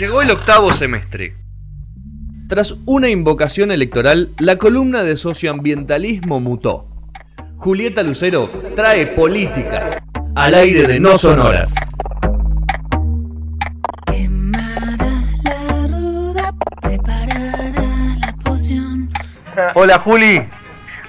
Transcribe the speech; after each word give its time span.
Llegó 0.00 0.22
el 0.22 0.30
octavo 0.30 0.70
semestre. 0.70 1.34
Tras 2.48 2.74
una 2.86 3.10
invocación 3.10 3.70
electoral, 3.70 4.30
la 4.38 4.56
columna 4.56 5.02
de 5.02 5.14
socioambientalismo 5.18 6.40
mutó. 6.40 6.88
Julieta 7.58 8.02
Lucero 8.02 8.48
trae 8.74 9.08
política 9.08 10.02
al 10.34 10.54
aire 10.54 10.86
de 10.86 11.00
No 11.00 11.18
Sonoras. 11.18 11.74
Hola 19.74 19.98
Juli. 19.98 20.48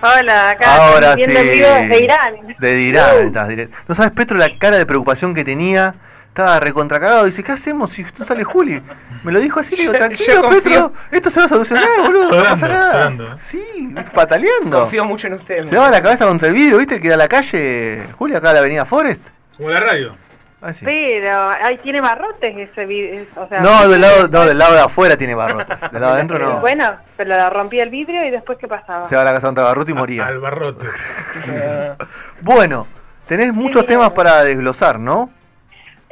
Hola, 0.02 0.50
acá 0.50 0.76
Ahora 0.88 1.16
sí. 1.16 1.26
vivo 1.28 1.38
desde 1.38 2.04
Irán. 2.04 2.34
De 2.60 2.82
Irán, 2.82 3.16
Uh. 3.18 3.28
estás 3.28 3.48
directo. 3.48 3.78
No 3.88 3.96
sabes, 3.96 4.12
Petro, 4.12 4.38
la 4.38 4.58
cara 4.58 4.78
de 4.78 4.86
preocupación 4.86 5.34
que 5.36 5.44
tenía. 5.44 5.94
Estaba 6.32 6.62
recontracagado. 6.62 7.26
Dice, 7.26 7.44
¿qué 7.44 7.52
hacemos 7.52 7.92
si 7.92 8.06
no 8.18 8.24
sale 8.24 8.46
Juli? 8.46 8.82
Me 9.24 9.34
lo 9.34 9.40
dijo 9.42 9.60
así, 9.60 9.76
le 9.76 9.82
digo, 9.82 9.94
tranquilo. 9.94 10.50
Petro. 10.50 10.94
Esto 11.12 11.30
se 11.30 11.40
va 11.42 11.46
a 11.46 11.50
solucionar, 11.50 11.86
boludo. 12.06 12.32
no 12.38 12.44
pasa 12.46 12.68
nada. 12.70 12.94
llorando. 12.94 13.36
Sí, 13.40 13.94
pataleando. 14.14 14.80
Confío 14.80 15.04
mucho 15.04 15.28
en 15.28 15.34
ustedes. 15.34 15.68
Se 15.68 15.76
daba 15.76 15.90
la 15.92 16.02
cabeza 16.02 16.26
contra 16.26 16.48
el 16.48 16.54
vidrio, 16.54 16.78
¿viste? 16.78 17.02
Que 17.02 17.08
era 17.08 17.18
la 17.18 17.28
calle, 17.28 18.06
Juli, 18.18 18.34
acá 18.36 18.48
en 18.50 18.54
la 18.54 18.60
avenida 18.62 18.86
Forest. 18.86 19.22
Como 19.58 19.70
la 19.70 19.82
radio. 19.82 20.16
Ah, 20.62 20.72
sí. 20.72 20.86
Pero 20.86 21.50
ahí 21.50 21.78
tiene 21.80 22.00
barrotes 22.00 22.56
ese 22.56 22.86
video. 22.86 23.12
O 23.38 23.48
sea, 23.50 23.60
No, 23.60 23.90
del 23.90 24.00
lado, 24.00 24.28
no, 24.30 24.46
del 24.46 24.58
lado 24.58 24.74
de 24.76 24.80
afuera 24.80 25.18
tiene 25.18 25.36
barrotes. 25.36 25.82
Del 25.82 26.00
lado 26.00 26.14
de 26.14 26.20
adentro 26.22 26.40
no. 26.40 26.60
Bueno, 26.62 26.96
pero 27.18 27.32
la 27.32 27.50
rompía 27.50 27.84
el 27.84 27.90
vidrio 27.90 28.24
y 28.26 28.30
después 28.30 28.58
¿qué 28.58 28.68
pasaba? 28.70 29.04
Se 29.04 29.16
va 29.18 29.24
a 29.24 29.26
la 29.26 29.34
casa 29.34 29.48
contra 29.48 29.64
Barruti 29.66 29.92
y 29.92 29.96
moría. 29.96 30.28
Al 30.28 30.40
barrote. 30.40 30.86
Bueno, 32.42 32.88
tenés 33.28 33.54
muchos 33.54 33.82
Sí. 33.82 33.88
temas 33.88 34.12
para 34.12 34.44
desglosar, 34.44 35.00
¿no? 35.00 35.30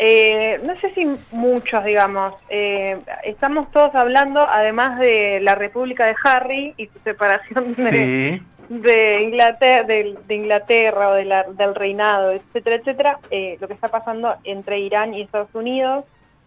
Eh, 0.02 0.62
no 0.66 0.78
sé 0.78 0.94
si 0.94 1.06
muchos, 1.32 1.84
digamos. 1.84 2.34
Eh, 2.48 2.98
estamos 3.24 3.70
todos 3.72 3.94
hablando, 3.96 4.48
además 4.50 4.98
de 4.98 5.42
la 5.42 5.56
República 5.56 6.06
de 6.06 6.16
Harry 6.24 6.74
y 6.78 6.88
su 6.88 7.00
separación 7.00 7.74
de, 7.76 7.84
Sí. 7.92 8.44
de 8.70 9.22
Inglaterra, 9.24 9.84
de, 9.86 10.18
de 10.26 10.36
Inglaterra 10.36 11.10
o 11.10 11.14
de 11.16 11.26
la- 11.26 11.44
del 11.44 11.76
reinado, 11.76 12.32
etcétera, 12.32 12.78
etcétera, 12.78 13.20
eh, 13.30 13.58
lo 13.60 13.68
que 13.68 13.74
está 13.74 13.90
pasando 13.90 14.38
entre 14.46 14.80
Irán 14.80 15.14
y 15.14 15.22
Estados 15.24 15.54
Unidos, 15.54 16.06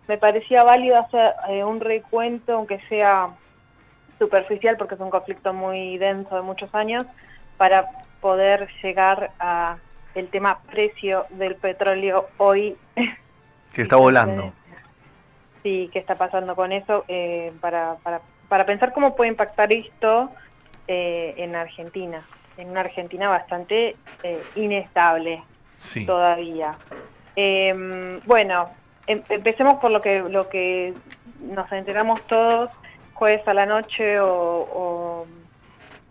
me 0.09 0.17
parecía 0.17 0.65
válido 0.65 0.99
hacer 0.99 1.35
eh, 1.51 1.63
un 1.63 1.81
recuento, 1.81 2.55
aunque 2.55 2.81
sea 2.89 3.29
superficial, 4.19 4.79
porque 4.79 4.95
es 4.95 5.01
un 5.01 5.11
conflicto 5.11 5.53
muy 5.53 5.99
denso 5.99 6.35
de 6.37 6.43
muchos 6.43 6.75
años, 6.75 7.05
para 7.59 7.85
poder 8.23 8.69
llegar 8.83 9.31
a 9.39 9.77
el 10.15 10.29
tema 10.29 10.59
precio 10.71 11.27
del 11.31 11.57
petróleo 11.57 12.29
hoy. 12.39 12.77
Que 13.73 13.83
está 13.83 13.97
volando. 13.97 14.53
Sí, 15.63 15.89
qué 15.93 15.99
está 15.99 16.17
pasando 16.17 16.57
con 16.57 16.73
eso, 16.73 17.05
eh, 17.09 17.53
para, 17.61 17.97
para, 18.03 18.21
para 18.49 18.67
pensar 18.67 18.93
cómo 18.93 19.15
puede 19.15 19.31
impactar 19.31 19.73
esto 19.73 20.31
eh, 20.89 21.35
en 21.37 21.55
Argentina, 21.55 22.21
en 22.57 22.71
una 22.71 22.81
Argentina 22.81 23.29
bastante 23.29 23.97
eh, 24.23 24.43
inestable 24.57 25.43
Sí. 25.79 26.05
todavía. 26.07 26.75
Eh, 27.37 28.21
bueno, 28.25 28.71
em- 29.07 29.23
empecemos 29.29 29.75
por 29.81 29.91
lo 29.91 30.01
que 30.01 30.21
lo 30.21 30.49
que 30.49 30.95
nos 31.41 31.71
enteramos 31.73 32.25
todos 32.29 32.71
jueves 33.15 33.47
a 33.49 33.55
la 33.55 33.67
noche 33.67 34.21
o, 34.21 34.29
o 34.29 35.27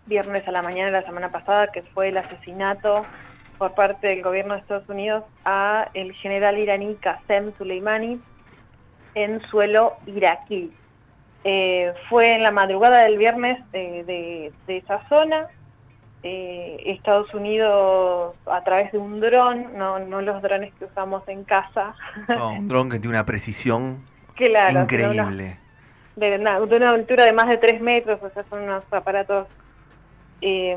viernes 0.06 0.46
a 0.48 0.50
la 0.50 0.62
mañana 0.62 0.86
de 0.86 0.92
la 1.00 1.06
semana 1.06 1.30
pasada, 1.30 1.68
que 1.68 1.82
fue 1.82 2.08
el 2.08 2.18
asesinato 2.18 3.06
por 3.62 3.74
parte 3.74 4.08
del 4.08 4.22
gobierno 4.24 4.54
de 4.54 4.60
Estados 4.60 4.88
Unidos 4.88 5.22
a 5.44 5.88
el 5.94 6.12
general 6.14 6.58
iraní 6.58 6.96
Qasem 6.96 7.52
Soleimani 7.56 8.20
en 9.14 9.40
suelo 9.42 9.92
iraquí. 10.04 10.72
Eh, 11.44 11.94
fue 12.08 12.34
en 12.34 12.42
la 12.42 12.50
madrugada 12.50 13.04
del 13.04 13.18
viernes 13.18 13.60
eh, 13.72 14.02
de, 14.04 14.52
de 14.66 14.78
esa 14.78 15.08
zona. 15.08 15.46
Eh, 16.24 16.76
Estados 16.86 17.32
Unidos 17.34 18.34
a 18.46 18.64
través 18.64 18.90
de 18.90 18.98
un 18.98 19.20
dron, 19.20 19.78
no, 19.78 20.00
no 20.00 20.20
los 20.22 20.42
drones 20.42 20.74
que 20.80 20.86
usamos 20.86 21.22
en 21.28 21.44
casa, 21.44 21.94
No, 22.28 22.54
un 22.54 22.66
dron 22.68 22.90
que 22.90 22.98
tiene 22.98 23.14
una 23.14 23.26
precisión 23.26 24.04
claro, 24.34 24.80
increíble. 24.82 25.56
de 26.16 26.36
una, 26.36 26.58
de 26.58 26.76
una 26.76 26.90
altura 26.90 27.26
de 27.26 27.32
más 27.32 27.48
de 27.48 27.58
3 27.58 27.80
metros, 27.80 28.20
o 28.24 28.30
sea, 28.30 28.44
son 28.50 28.62
unos 28.64 28.82
aparatos 28.90 29.46
eh, 30.40 30.76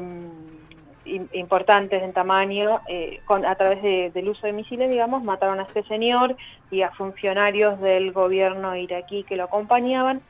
importantes 1.06 2.02
en 2.02 2.14
tamaño, 2.14 2.82
eh, 2.88 3.22
con, 3.26 3.46
a 3.46 3.56
través 3.56 3.82
de- 3.82 4.12
del 4.12 4.30
uso 4.30 4.48
de 4.48 4.54
misiles, 4.54 4.90
digamos, 4.90 5.24
mataron 5.24 5.60
a 5.60 5.64
este 5.64 5.84
señor 5.84 6.36
y 6.72 6.82
a 6.82 6.92
funcionarios 6.92 7.80
del 7.80 8.12
gobierno 8.12 8.76
iraquí 8.76 9.24
que 9.24 9.36
lo 9.36 9.44
acompañaban 9.46 10.22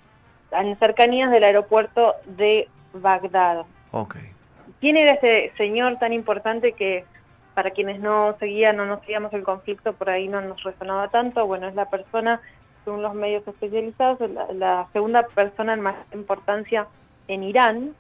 en 0.52 0.78
cercanías 0.78 1.32
del 1.32 1.44
aeropuerto 1.44 2.14
de 2.26 2.68
Bagdad. 2.94 3.66
Ok. 3.92 4.16
¿Quién 4.80 4.98
era 4.98 5.12
ese 5.12 5.52
señor 5.58 5.98
tan 5.98 6.14
importante 6.14 6.74
que 6.74 7.06
para 7.54 7.72
quienes 7.72 8.00
no 8.00 8.36
seguían 8.40 8.80
o 8.80 8.86
no 8.86 9.00
seguíamos 9.00 9.32
el 9.34 9.44
conflicto 9.44 9.94
por 9.94 10.10
ahí 10.10 10.28
no 10.28 10.42
nos 10.42 10.62
resonaba 10.64 11.08
tanto? 11.08 11.46
Bueno, 11.48 11.68
es 11.68 11.76
la 11.76 11.90
persona, 11.90 12.42
según 12.84 13.02
los 13.02 13.14
medios 13.14 13.48
especializados, 13.48 14.20
la, 14.30 14.48
la 14.54 14.88
segunda 14.94 15.24
persona 15.28 15.74
en 15.74 15.82
más 15.82 15.96
importancia 16.14 16.88
en 17.28 17.44
Irán 17.44 17.96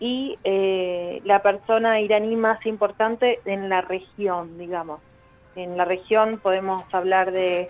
y 0.00 0.38
eh, 0.44 1.20
la 1.24 1.40
persona 1.42 2.00
iraní 2.00 2.36
más 2.36 2.64
importante 2.66 3.40
en 3.44 3.68
la 3.68 3.80
región, 3.80 4.58
digamos. 4.58 5.00
En 5.56 5.76
la 5.76 5.84
región 5.84 6.38
podemos 6.42 6.84
hablar 6.92 7.30
de 7.30 7.68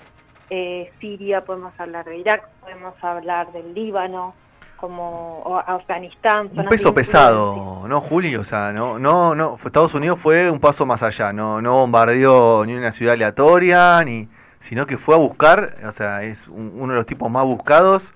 eh, 0.50 0.90
Siria, 1.00 1.44
podemos 1.44 1.72
hablar 1.78 2.06
de 2.06 2.18
Irak, 2.18 2.48
podemos 2.60 2.94
hablar 3.02 3.52
del 3.52 3.74
Líbano, 3.74 4.34
como 4.76 5.40
o 5.44 5.56
Afganistán. 5.56 6.50
Un 6.56 6.66
peso 6.66 6.92
pesado, 6.92 7.86
¿no, 7.88 8.00
Juli? 8.00 8.36
O 8.36 8.44
sea, 8.44 8.72
no, 8.72 8.98
no, 8.98 9.34
no. 9.34 9.56
Estados 9.64 9.94
Unidos 9.94 10.18
fue 10.20 10.50
un 10.50 10.60
paso 10.60 10.84
más 10.84 11.02
allá. 11.02 11.32
No, 11.32 11.62
no 11.62 11.74
bombardeó 11.74 12.64
ni 12.66 12.74
una 12.74 12.92
ciudad 12.92 13.14
aleatoria, 13.14 14.02
ni, 14.04 14.28
sino 14.58 14.86
que 14.86 14.98
fue 14.98 15.14
a 15.14 15.18
buscar. 15.18 15.76
O 15.86 15.92
sea, 15.92 16.22
es 16.22 16.48
un- 16.48 16.72
uno 16.76 16.92
de 16.92 16.98
los 16.98 17.06
tipos 17.06 17.30
más 17.30 17.44
buscados, 17.44 18.12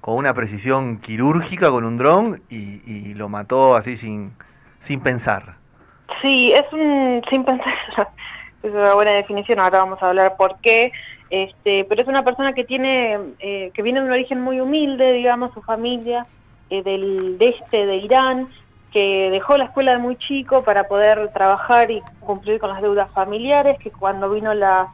con 0.00 0.16
una 0.16 0.34
precisión 0.34 0.98
quirúrgica, 0.98 1.70
con 1.70 1.84
un 1.84 1.96
dron 1.96 2.42
y, 2.48 3.14
lo 3.14 3.28
mató 3.28 3.74
así 3.74 3.96
sin, 3.96 4.32
sin 4.78 5.00
pensar. 5.00 5.56
Sí, 6.22 6.52
es 6.52 6.72
un 6.72 7.22
sin 7.28 7.44
pensar, 7.44 7.74
es 8.62 8.72
una 8.72 8.94
buena 8.94 9.12
definición, 9.12 9.60
ahora 9.60 9.78
vamos 9.78 10.02
a 10.02 10.08
hablar 10.08 10.36
por 10.36 10.58
qué, 10.60 10.92
este, 11.30 11.84
pero 11.84 12.02
es 12.02 12.08
una 12.08 12.24
persona 12.24 12.52
que 12.52 12.64
tiene, 12.64 13.18
eh, 13.40 13.70
que 13.74 13.82
viene 13.82 14.00
de 14.00 14.06
un 14.06 14.12
origen 14.12 14.40
muy 14.40 14.60
humilde, 14.60 15.12
digamos, 15.12 15.52
su 15.52 15.62
familia, 15.62 16.26
eh, 16.70 16.82
del 16.82 17.38
de 17.38 17.48
este 17.48 17.86
de 17.86 17.96
Irán, 17.96 18.48
que 18.92 19.30
dejó 19.30 19.56
la 19.56 19.64
escuela 19.64 19.92
de 19.92 19.98
muy 19.98 20.16
chico 20.16 20.62
para 20.64 20.84
poder 20.84 21.30
trabajar 21.32 21.90
y 21.90 22.02
cumplir 22.20 22.58
con 22.58 22.70
las 22.70 22.80
deudas 22.80 23.10
familiares, 23.12 23.78
que 23.78 23.90
cuando 23.90 24.30
vino 24.30 24.54
la 24.54 24.88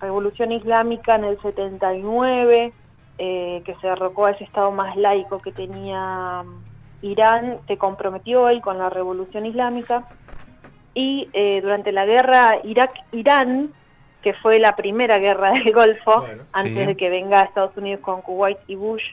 revolución 0.00 0.52
islámica 0.52 1.14
en 1.14 1.24
el 1.24 1.40
79, 1.40 2.72
eh, 3.18 3.62
que 3.64 3.74
se 3.76 3.88
derrocó 3.88 4.26
a 4.26 4.30
ese 4.30 4.44
estado 4.44 4.70
más 4.70 4.96
laico 4.96 5.40
que 5.40 5.52
tenía 5.52 6.44
Irán, 7.02 7.58
se 7.66 7.76
comprometió 7.76 8.48
él 8.48 8.60
con 8.60 8.78
la 8.78 8.90
revolución 8.90 9.46
islámica 9.46 10.08
y 10.94 11.28
eh, 11.32 11.60
durante 11.62 11.92
la 11.92 12.06
guerra 12.06 12.58
Irak-Irán, 12.64 13.72
que 14.22 14.34
fue 14.34 14.58
la 14.58 14.74
primera 14.76 15.18
guerra 15.18 15.50
del 15.64 15.72
Golfo, 15.72 16.20
Bueno, 16.20 16.44
antes 16.52 16.74
sí. 16.78 16.86
de 16.86 16.96
que 16.96 17.10
venga 17.10 17.42
Estados 17.42 17.76
Unidos 17.76 18.00
con 18.00 18.22
Kuwait 18.22 18.58
y 18.66 18.74
Bush, 18.74 19.04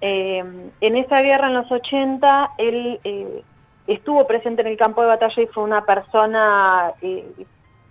eh, 0.00 0.44
en 0.80 0.96
esa 0.96 1.22
guerra 1.22 1.46
en 1.46 1.54
los 1.54 1.70
80 1.70 2.50
él 2.58 3.00
eh, 3.04 3.42
estuvo 3.86 4.26
presente 4.26 4.62
en 4.62 4.68
el 4.68 4.76
campo 4.76 5.00
de 5.00 5.08
batalla 5.08 5.42
y 5.42 5.46
fue 5.46 5.62
una 5.62 5.86
persona 5.86 6.92
eh, 7.00 7.24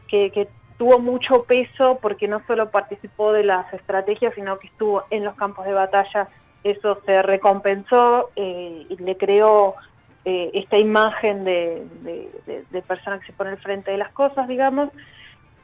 que, 0.07 0.29
que 0.29 0.47
tuvo 0.83 0.99
mucho 0.99 1.43
peso 1.43 1.97
porque 2.01 2.27
no 2.27 2.41
solo 2.45 2.69
participó 2.69 3.31
de 3.31 3.45
las 3.45 3.73
estrategias, 3.73 4.33
sino 4.35 4.59
que 4.59 4.67
estuvo 4.67 5.05
en 5.11 5.23
los 5.23 5.33
campos 5.35 5.63
de 5.63 5.71
batalla. 5.71 6.27
Eso 6.61 6.99
se 7.05 7.21
recompensó 7.21 8.31
eh, 8.35 8.85
y 8.89 8.97
le 8.97 9.15
creó 9.15 9.75
eh, 10.25 10.51
esta 10.53 10.77
imagen 10.77 11.45
de, 11.45 11.87
de, 12.69 12.81
persona 12.81 13.17
que 13.19 13.27
se 13.27 13.31
pone 13.31 13.51
al 13.51 13.59
frente 13.59 13.91
de 13.91 13.97
las 13.97 14.11
cosas, 14.11 14.45
digamos, 14.49 14.89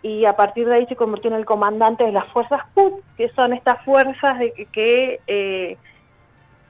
y 0.01 0.23
a 0.23 0.37
partir 0.37 0.69
de 0.69 0.75
ahí 0.75 0.85
se 0.85 0.95
convirtió 0.95 1.29
en 1.31 1.35
el 1.35 1.45
comandante 1.45 2.05
de 2.05 2.13
las 2.13 2.27
fuerzas 2.27 2.61
Quds, 2.73 3.03
que 3.17 3.27
son 3.31 3.51
estas 3.51 3.83
fuerzas 3.83 4.39
de 4.39 4.53
que, 4.53 4.67
que, 4.67 5.19
eh, 5.27 5.77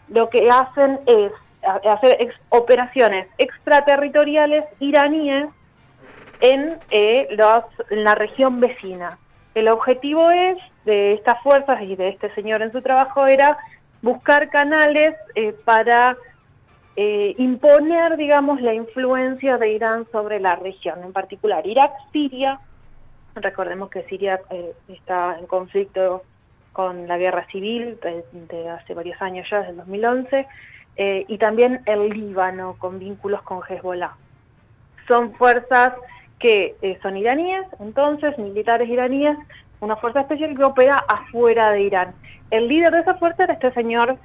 lo 0.08 0.32
que 0.32 0.50
hacen 0.50 1.02
es 1.06 1.32
hacer 1.88 2.18
ex- 2.20 2.42
operaciones 2.50 3.28
extraterritoriales 3.38 4.66
iraníes 4.80 5.46
en, 6.42 6.78
eh, 6.92 7.28
los, 7.32 7.64
en 7.90 8.04
la 8.04 8.16
región 8.16 8.60
vecina. 8.60 9.18
El 9.56 9.68
objetivo 9.68 10.32
es 10.32 10.58
de 10.86 11.14
estas 11.14 11.42
fuerzas 11.44 11.82
y 11.82 11.96
de 11.96 12.10
este 12.10 12.34
señor 12.36 12.62
en 12.62 12.72
su 12.72 12.82
trabajo 12.82 13.28
era 13.28 13.58
buscar 14.02 14.50
canales 14.50 15.16
eh, 15.36 15.54
para 15.66 16.18
eh, 17.02 17.34
imponer, 17.38 18.18
digamos, 18.18 18.60
la 18.62 18.74
influencia 18.74 19.58
de 19.58 19.72
Irán 19.72 20.06
sobre 20.12 20.42
la 20.42 20.58
región, 20.58 21.02
en 21.02 21.14
particular 21.14 21.66
Irak, 21.66 21.94
Siria. 22.12 22.60
Recordemos 23.36 23.90
que 23.90 24.04
Siria 24.04 24.42
eh, 24.50 24.74
está 24.90 25.38
en 25.40 25.48
conflicto 25.48 26.24
con 26.74 27.08
la 27.08 27.18
guerra 27.18 27.48
civil 27.52 27.98
de, 28.34 28.70
hace 28.70 28.94
varios 28.94 29.22
años 29.22 29.48
ya, 29.50 29.60
desde 29.60 29.72
el 29.72 29.78
2011, 29.78 30.48
eh, 30.98 31.26
y 31.28 31.38
también 31.38 31.82
el 31.86 32.10
Líbano 32.10 32.76
con 32.78 33.00
vínculos 33.00 33.42
con 33.44 33.62
Hezbollah. 33.64 34.18
Son 35.08 35.34
fuerzas 35.36 35.94
que 36.40 36.76
eh, 36.82 36.98
son 37.02 37.18
iraníes, 37.18 37.66
entonces, 37.80 38.38
militares 38.38 38.90
iraníes, 38.90 39.38
una 39.82 39.98
fuerza 39.98 40.22
especial 40.22 40.56
que 40.56 40.64
opera 40.64 40.98
afuera 40.98 41.72
de 41.72 41.82
Irán. 41.82 42.14
El 42.50 42.68
líder 42.68 42.92
de 42.92 43.02
esa 43.02 43.16
fuerza 43.16 43.44
era 43.44 43.54
este 43.54 43.72
señor, 43.74 44.18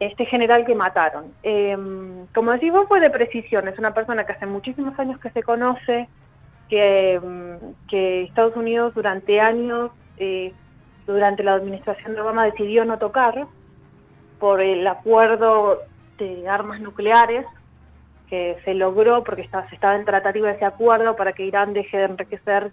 este 0.00 0.26
general 0.26 0.64
que 0.64 0.74
mataron. 0.74 1.32
Em, 1.42 2.26
como 2.34 2.52
decís 2.52 2.72
vos, 2.72 2.86
fue 2.88 3.00
de 3.00 3.10
precisión, 3.10 3.68
es 3.68 3.78
una 3.78 3.94
persona 3.94 4.24
que 4.24 4.32
hace 4.32 4.46
muchísimos 4.46 4.98
años 4.98 5.18
que 5.20 5.30
se 5.30 5.42
conoce, 5.42 6.08
que, 6.68 7.14
em, 7.14 7.58
que 7.88 8.22
Estados 8.24 8.56
Unidos 8.56 8.94
durante 8.94 9.40
años, 9.40 9.90
eh, 10.18 10.52
durante 11.06 11.42
la 11.42 11.54
administración 11.54 12.14
de 12.14 12.20
Obama, 12.20 12.44
decidió 12.44 12.84
no 12.84 12.98
tocar 12.98 13.46
por 14.38 14.60
el 14.60 14.86
acuerdo 14.86 15.80
de 16.18 16.48
armas 16.48 16.80
nucleares 16.80 17.46
que 18.32 18.56
se 18.64 18.72
logró 18.72 19.24
porque 19.24 19.42
estaba, 19.42 19.68
se 19.68 19.74
estaba 19.74 19.94
en 19.94 20.06
tratativa 20.06 20.48
de 20.48 20.54
ese 20.54 20.64
acuerdo 20.64 21.16
para 21.16 21.34
que 21.34 21.44
Irán 21.44 21.74
deje 21.74 21.98
de 21.98 22.04
enriquecer 22.04 22.72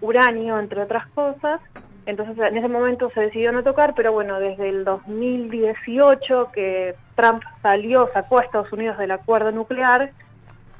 uranio, 0.00 0.58
entre 0.58 0.82
otras 0.82 1.06
cosas. 1.10 1.60
Entonces 2.06 2.36
en 2.36 2.56
ese 2.56 2.66
momento 2.66 3.08
se 3.14 3.20
decidió 3.20 3.52
no 3.52 3.62
tocar, 3.62 3.94
pero 3.94 4.10
bueno, 4.10 4.40
desde 4.40 4.68
el 4.68 4.84
2018 4.84 6.50
que 6.52 6.96
Trump 7.14 7.40
salió, 7.62 8.10
sacó 8.12 8.40
a 8.40 8.42
Estados 8.42 8.72
Unidos 8.72 8.98
del 8.98 9.12
acuerdo 9.12 9.52
nuclear, 9.52 10.10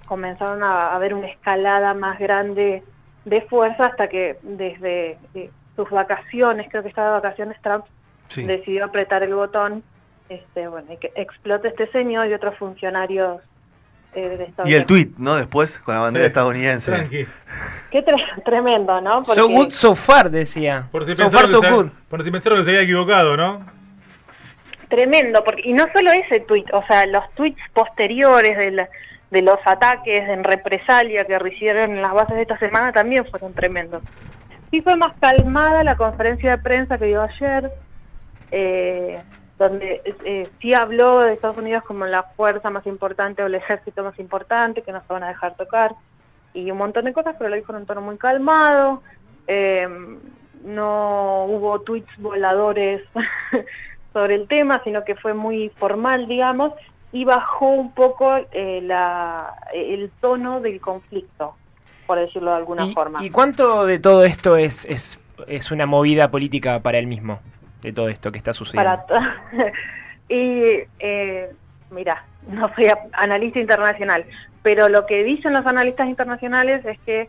comenzaron 0.06 0.64
a 0.64 0.92
haber 0.92 1.14
una 1.14 1.28
escalada 1.28 1.94
más 1.94 2.18
grande 2.18 2.82
de 3.24 3.40
fuerza 3.42 3.86
hasta 3.86 4.08
que 4.08 4.38
desde 4.42 5.18
eh, 5.34 5.50
sus 5.76 5.88
vacaciones, 5.88 6.66
creo 6.68 6.82
que 6.82 6.88
estaba 6.88 7.10
de 7.10 7.20
vacaciones, 7.20 7.62
Trump 7.62 7.84
decidió 8.34 8.86
apretar 8.86 9.22
el 9.22 9.36
botón, 9.36 9.84
este, 10.28 10.66
bueno, 10.66 10.92
y 10.92 10.96
que 10.96 11.12
explote 11.14 11.68
este 11.68 11.86
señor 11.92 12.26
y 12.26 12.34
otros 12.34 12.56
funcionarios 12.56 13.40
y 14.64 14.74
el 14.74 14.86
tweet, 14.86 15.10
¿no? 15.18 15.36
Después, 15.36 15.78
con 15.78 15.94
la 15.94 16.00
bandera 16.00 16.26
estadounidense. 16.26 16.90
Tranqui. 16.90 17.26
Qué 17.90 18.04
tremendo, 18.44 19.00
¿no? 19.00 19.24
So 19.24 19.48
good, 19.48 19.70
so 19.70 19.94
far, 19.94 20.30
decía. 20.30 20.88
Por 20.90 21.04
si, 21.04 21.16
so 21.16 21.30
far, 21.30 21.46
so 21.46 21.60
good. 21.60 21.88
por 22.08 22.22
si 22.22 22.30
pensaron 22.30 22.58
que 22.58 22.64
se 22.64 22.70
había 22.70 22.82
equivocado, 22.82 23.36
¿no? 23.36 23.64
Tremendo, 24.88 25.42
porque 25.44 25.62
y 25.68 25.72
no 25.72 25.84
solo 25.92 26.12
ese 26.12 26.40
tweet, 26.40 26.66
o 26.72 26.84
sea, 26.86 27.06
los 27.06 27.24
tweets 27.34 27.60
posteriores 27.72 28.56
de, 28.56 28.86
de 29.30 29.42
los 29.42 29.58
ataques 29.64 30.28
en 30.28 30.44
represalia 30.44 31.24
que 31.24 31.38
recibieron 31.38 31.92
en 31.92 32.02
las 32.02 32.12
bases 32.12 32.36
de 32.36 32.42
esta 32.42 32.58
semana 32.58 32.92
también 32.92 33.24
fueron 33.26 33.52
tremendos. 33.52 34.02
Sí 34.70 34.80
fue 34.80 34.96
más 34.96 35.12
calmada 35.20 35.84
la 35.84 35.96
conferencia 35.96 36.52
de 36.52 36.58
prensa 36.62 36.98
que 36.98 37.06
dio 37.06 37.22
ayer. 37.22 37.70
Eh, 38.50 39.20
donde 39.58 40.02
eh, 40.24 40.48
sí 40.60 40.74
habló 40.74 41.20
de 41.20 41.32
Estados 41.32 41.56
Unidos 41.56 41.82
como 41.84 42.06
la 42.06 42.22
fuerza 42.22 42.70
más 42.70 42.86
importante 42.86 43.42
o 43.42 43.46
el 43.46 43.54
ejército 43.54 44.04
más 44.04 44.18
importante, 44.18 44.82
que 44.82 44.92
no 44.92 45.00
se 45.00 45.12
van 45.12 45.22
a 45.22 45.28
dejar 45.28 45.56
tocar, 45.56 45.94
y 46.52 46.70
un 46.70 46.78
montón 46.78 47.04
de 47.04 47.12
cosas, 47.12 47.36
pero 47.38 47.50
lo 47.50 47.56
dijo 47.56 47.72
en 47.72 47.80
un 47.80 47.86
tono 47.86 48.00
muy 48.00 48.16
calmado, 48.18 49.02
em, 49.46 50.18
no 50.64 51.44
hubo 51.44 51.80
tweets 51.80 52.10
voladores 52.18 53.02
sobre 54.12 54.34
el 54.34 54.48
tema, 54.48 54.82
sino 54.84 55.04
que 55.04 55.14
fue 55.14 55.34
muy 55.34 55.70
formal, 55.76 56.26
digamos, 56.26 56.72
y 57.12 57.24
bajó 57.24 57.68
un 57.68 57.92
poco 57.92 58.36
eh, 58.52 58.80
la, 58.82 59.54
el 59.72 60.10
tono 60.20 60.60
del 60.60 60.80
conflicto, 60.80 61.54
por 62.06 62.18
decirlo 62.18 62.50
de 62.50 62.56
alguna 62.56 62.92
forma. 62.92 63.24
¿Y 63.24 63.30
cuánto 63.30 63.86
de 63.86 63.98
todo 63.98 64.24
esto 64.24 64.56
es, 64.56 64.84
es, 64.86 65.20
es 65.46 65.70
una 65.70 65.86
movida 65.86 66.30
política 66.30 66.80
para 66.80 66.98
él 66.98 67.06
mismo? 67.06 67.40
De 67.86 67.92
todo 67.92 68.08
esto 68.08 68.32
que 68.32 68.38
está 68.38 68.52
sucediendo? 68.52 69.06
y 70.28 70.80
eh, 70.98 71.50
mira, 71.90 72.24
no 72.48 72.68
soy 72.74 72.88
analista 73.12 73.60
internacional, 73.60 74.24
pero 74.62 74.88
lo 74.88 75.06
que 75.06 75.22
dicen 75.22 75.52
los 75.52 75.64
analistas 75.66 76.08
internacionales 76.08 76.84
es 76.84 76.98
que 77.00 77.28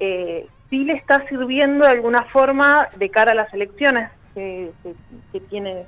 eh, 0.00 0.46
sí 0.68 0.84
le 0.84 0.94
está 0.94 1.24
sirviendo 1.28 1.84
de 1.84 1.92
alguna 1.92 2.24
forma 2.24 2.88
de 2.96 3.10
cara 3.10 3.30
a 3.30 3.36
las 3.36 3.54
elecciones 3.54 4.10
que, 4.34 4.72
tiene 5.48 5.84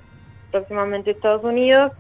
próximamente 0.53 1.11
Estados 1.11 1.43
Unidos 1.43 1.91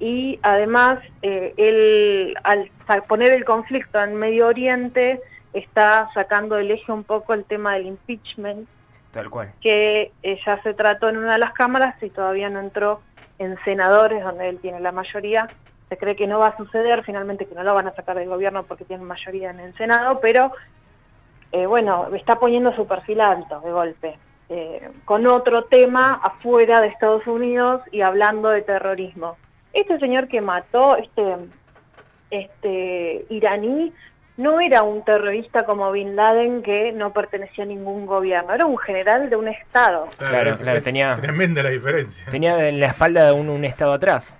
y 0.00 0.38
además 0.42 1.00
eh, 1.20 1.52
él 1.58 2.34
al 2.44 2.70
poner 3.08 3.32
el 3.32 3.44
conflicto 3.44 4.02
en 4.02 4.14
Medio 4.14 4.46
Oriente 4.46 5.20
está 5.52 6.08
sacando 6.14 6.54
del 6.54 6.70
eje 6.70 6.92
un 6.92 7.04
poco 7.04 7.34
el 7.34 7.44
tema 7.44 7.74
del 7.74 7.86
impeachment 7.86 8.66
Tal 9.18 9.30
cual. 9.30 9.52
Que 9.60 10.12
ya 10.46 10.62
se 10.62 10.74
trató 10.74 11.08
en 11.08 11.16
una 11.16 11.32
de 11.32 11.38
las 11.40 11.52
cámaras 11.52 12.00
y 12.00 12.08
todavía 12.08 12.50
no 12.50 12.60
entró 12.60 13.00
en 13.40 13.56
senadores, 13.64 14.22
donde 14.22 14.48
él 14.48 14.60
tiene 14.60 14.78
la 14.78 14.92
mayoría. 14.92 15.48
Se 15.88 15.96
cree 15.96 16.14
que 16.14 16.28
no 16.28 16.38
va 16.38 16.48
a 16.48 16.56
suceder, 16.56 17.02
finalmente 17.02 17.44
que 17.44 17.54
no 17.56 17.64
lo 17.64 17.74
van 17.74 17.88
a 17.88 17.94
sacar 17.96 18.16
del 18.16 18.28
gobierno 18.28 18.62
porque 18.62 18.84
tiene 18.84 19.02
mayoría 19.02 19.50
en 19.50 19.58
el 19.58 19.76
Senado, 19.76 20.20
pero 20.20 20.52
eh, 21.50 21.66
bueno, 21.66 22.06
está 22.14 22.38
poniendo 22.38 22.72
su 22.76 22.86
perfil 22.86 23.20
alto 23.20 23.60
de 23.60 23.72
golpe. 23.72 24.18
Eh, 24.50 24.88
con 25.04 25.26
otro 25.26 25.64
tema 25.64 26.20
afuera 26.22 26.80
de 26.80 26.86
Estados 26.86 27.26
Unidos 27.26 27.82
y 27.90 28.02
hablando 28.02 28.50
de 28.50 28.62
terrorismo. 28.62 29.36
Este 29.72 29.98
señor 29.98 30.28
que 30.28 30.40
mató, 30.40 30.96
este, 30.96 31.36
este 32.30 33.26
iraní, 33.30 33.92
no 34.38 34.60
era 34.60 34.84
un 34.84 35.04
terrorista 35.04 35.64
como 35.64 35.90
Bin 35.90 36.14
Laden 36.14 36.62
que 36.62 36.92
no 36.92 37.12
pertenecía 37.12 37.64
a 37.64 37.66
ningún 37.66 38.06
gobierno, 38.06 38.54
era 38.54 38.66
un 38.66 38.78
general 38.78 39.28
de 39.28 39.36
un 39.36 39.48
estado. 39.48 40.08
Claro, 40.16 40.56
claro, 40.56 40.80
tenía 40.80 41.12
tremenda 41.14 41.62
la 41.62 41.70
diferencia. 41.70 42.24
Tenía 42.30 42.68
en 42.68 42.78
la 42.78 42.86
espalda 42.86 43.26
de 43.26 43.32
un, 43.32 43.64
estado 43.64 43.92
atrás. 43.92 44.34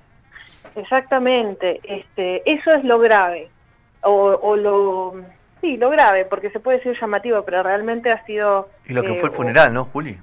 Exactamente, 0.77 1.81
este, 1.83 2.49
eso 2.50 2.71
es 2.71 2.85
lo 2.85 3.00
grave, 3.00 3.49
o, 4.03 4.55
lo, 4.55 5.17
sí, 5.61 5.77
lo 5.77 5.91
grave, 5.91 6.25
porque 6.25 6.51
se 6.51 6.61
puede 6.61 6.79
decir 6.79 6.97
llamativo, 7.01 7.44
pero 7.44 7.65
realmente 7.65 8.12
ha 8.12 8.25
sido... 8.25 8.69
Y 8.87 8.93
lo 8.93 9.03
que 9.03 9.15
fue 9.15 9.29
el 9.29 9.35
eh, 9.35 9.37
funeral, 9.37 9.75
¿no, 9.75 9.85
Juli? 9.85 10.17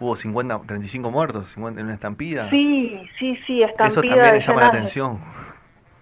Hubo 0.00 0.16
50, 0.16 0.62
35 0.66 1.10
muertos 1.12 1.52
50, 1.52 1.80
en 1.80 1.86
una 1.86 1.94
estampida. 1.94 2.50
Sí, 2.50 3.08
sí, 3.20 3.38
sí, 3.46 3.62
estampida. 3.62 4.00
Eso 4.00 4.00
también 4.00 4.40
llama 4.40 4.60
la 4.62 4.66
atención 4.66 5.20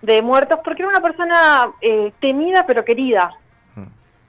de 0.05 0.23
muertos, 0.23 0.61
porque 0.65 0.83
era 0.83 0.91
una 0.91 1.01
persona 1.01 1.73
eh, 1.81 2.12
temida 2.21 2.67
pero 2.67 2.85
querida. 2.85 3.33
Mm. 3.75 3.87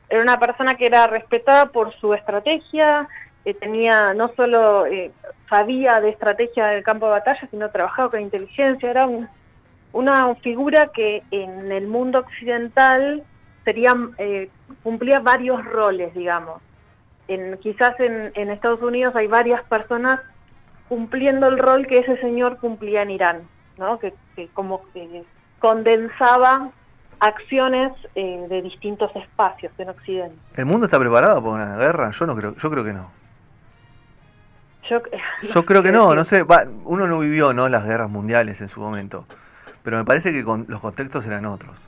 Era 0.10 0.22
una 0.22 0.40
persona 0.40 0.76
que 0.76 0.86
era 0.86 1.08
respetada 1.08 1.68
por 1.68 1.94
su 1.96 2.14
estrategia, 2.14 3.08
eh, 3.44 3.54
tenía 3.54 4.14
no 4.14 4.32
solo 4.36 4.86
eh, 4.86 5.12
sabía 5.50 6.00
de 6.02 6.10
estrategia 6.10 6.68
del 6.68 6.84
campo 6.84 7.06
de 7.06 7.12
batalla, 7.14 7.48
sino 7.52 7.70
trabajaba 7.70 8.12
con 8.12 8.22
inteligencia, 8.22 8.90
era 8.90 9.08
una 9.94 10.36
figura 10.36 10.88
que 10.88 11.24
en 11.32 11.72
el 11.72 11.88
mundo 11.88 12.20
occidental 12.20 13.24
sería, 13.64 13.96
cumplía 14.84 15.20
varios 15.20 15.64
roles, 15.64 16.14
digamos. 16.14 16.62
En, 17.28 17.58
quizás 17.58 18.00
en, 18.00 18.32
en 18.36 18.50
Estados 18.50 18.82
Unidos 18.82 19.16
hay 19.16 19.28
varias 19.28 19.64
personas 19.64 20.20
cumpliendo 20.88 21.48
el 21.48 21.58
rol 21.58 21.88
que 21.88 22.00
ese 22.00 22.18
señor 22.18 22.58
cumplía 22.60 23.02
en 23.02 23.12
Irán, 23.12 23.48
¿no? 23.78 24.00
que, 24.00 24.14
que 24.36 24.48
como 24.50 24.82
que 24.92 25.24
condensaba 25.66 26.70
acciones 27.20 27.92
eh, 28.14 28.46
de 28.48 28.62
distintos 28.62 29.10
espacios 29.16 29.74
en 29.80 29.90
Occidente. 29.90 30.36
¿El 30.56 30.68
mundo 30.68 30.86
está 30.86 31.00
preparado 31.00 31.42
para 31.42 31.56
una 31.56 31.76
guerra? 31.78 32.12
Yo 32.12 32.28
no 32.28 32.36
creo, 32.36 32.56
yo 32.56 32.70
creo 32.70 32.84
que 32.84 32.94
no. 32.94 33.10
Yo, 34.88 35.02
creo 35.66 35.82
que 35.82 35.92
no, 35.92 36.14
no 36.14 36.24
sé, 36.24 36.46
uno 36.84 37.08
no 37.08 37.18
vivió 37.18 37.52
no 37.52 37.68
las 37.68 37.84
guerras 37.84 38.12
mundiales 38.12 38.62
en 38.62 38.70
su 38.70 38.80
momento, 38.80 39.26
pero 39.82 39.98
me 39.98 40.06
parece 40.06 40.32
que 40.32 40.44
con, 40.44 40.68
los 40.68 40.82
contextos 40.82 41.26
eran 41.26 41.48
otros. 41.48 41.84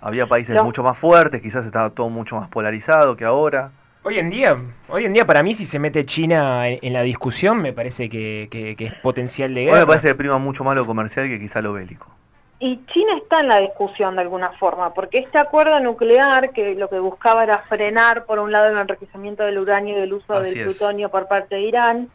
Había 0.00 0.26
países 0.26 0.62
mucho 0.62 0.82
más 0.82 0.96
fuertes, 0.96 1.42
quizás 1.42 1.66
estaba 1.66 1.90
todo 1.90 2.08
mucho 2.08 2.36
más 2.36 2.48
polarizado 2.48 3.14
que 3.14 3.26
ahora. 3.26 3.72
Hoy 4.04 4.18
en 4.18 4.30
día, 4.30 4.56
hoy 4.88 5.04
en 5.04 5.12
día 5.12 5.26
para 5.26 5.42
mí 5.42 5.52
si 5.52 5.66
se 5.66 5.78
mete 5.78 6.06
China 6.06 6.66
en, 6.66 6.94
la 6.94 7.02
discusión 7.02 7.60
me 7.60 7.74
parece 7.74 8.08
que, 8.08 8.48
es 8.78 8.94
potencial 9.02 9.52
de 9.52 9.66
guerra. 9.66 9.80
me 9.80 9.86
parece 9.86 10.08
que 10.08 10.14
prima 10.14 10.38
mucho 10.38 10.64
más 10.64 10.74
lo 10.74 10.86
comercial 10.86 11.28
que 11.28 11.38
quizá 11.38 11.60
lo 11.60 11.74
bélico. 11.74 12.17
Y 12.60 12.84
China 12.86 13.16
está 13.16 13.40
en 13.40 13.48
la 13.48 13.60
discusión 13.60 14.16
de 14.16 14.22
alguna 14.22 14.50
forma, 14.58 14.92
porque 14.92 15.18
este 15.18 15.38
acuerdo 15.38 15.78
nuclear, 15.78 16.52
que 16.52 16.74
lo 16.74 16.88
que 16.88 16.98
buscaba 16.98 17.44
era 17.44 17.58
frenar, 17.68 18.24
por 18.24 18.40
un 18.40 18.50
lado, 18.50 18.66
el 18.68 18.76
enriquecimiento 18.76 19.44
del 19.44 19.60
uranio 19.60 19.96
y 19.96 20.02
el 20.02 20.12
uso 20.12 20.40
del 20.40 20.64
plutonio 20.64 21.08
por 21.08 21.28
parte 21.28 21.54
de 21.54 21.60
Irán, 21.62 22.08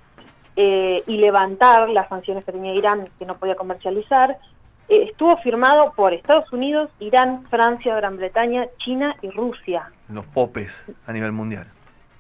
eh, 0.58 1.02
y 1.08 1.18
levantar 1.18 1.90
las 1.90 2.10
sanciones 2.10 2.44
que 2.44 2.52
tenía 2.52 2.74
Irán, 2.74 3.08
que 3.18 3.26
no 3.26 3.38
podía 3.38 3.56
comercializar, 3.56 4.38
eh, 4.90 5.08
estuvo 5.10 5.38
firmado 5.38 5.94
por 5.94 6.14
Estados 6.14 6.52
Unidos, 6.52 6.90
Irán, 7.00 7.48
Francia, 7.50 7.96
Gran 7.96 8.18
Bretaña, 8.18 8.68
China 8.80 9.16
y 9.22 9.30
Rusia. 9.30 9.90
Los 10.10 10.26
popes 10.26 10.86
a 11.08 11.14
nivel 11.14 11.32
mundial. 11.32 11.68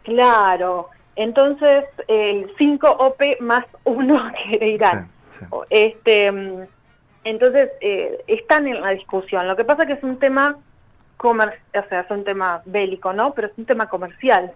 Claro. 0.03 0.89
Entonces, 1.15 1.85
el 2.07 2.51
5 2.57 2.89
OP 2.89 3.21
más 3.41 3.65
uno 3.83 4.31
que 4.59 4.67
Irán. 4.67 5.09
Este 5.69 6.31
mm, 6.31 6.67
entonces, 7.23 7.71
eh, 7.81 8.23
están 8.27 8.67
en 8.67 8.81
la 8.81 8.91
discusión. 8.91 9.47
Lo 9.47 9.55
que 9.55 9.65
pasa 9.65 9.85
que 9.85 9.93
es 9.93 10.03
un 10.03 10.19
tema 10.19 10.57
comer 11.17 11.59
o 11.73 11.89
sea, 11.89 12.01
es 12.01 12.11
un 12.11 12.23
tema 12.23 12.61
bélico, 12.65 13.13
¿no? 13.13 13.33
Pero 13.33 13.47
es 13.47 13.53
un 13.57 13.65
tema 13.65 13.87
comercial 13.87 14.51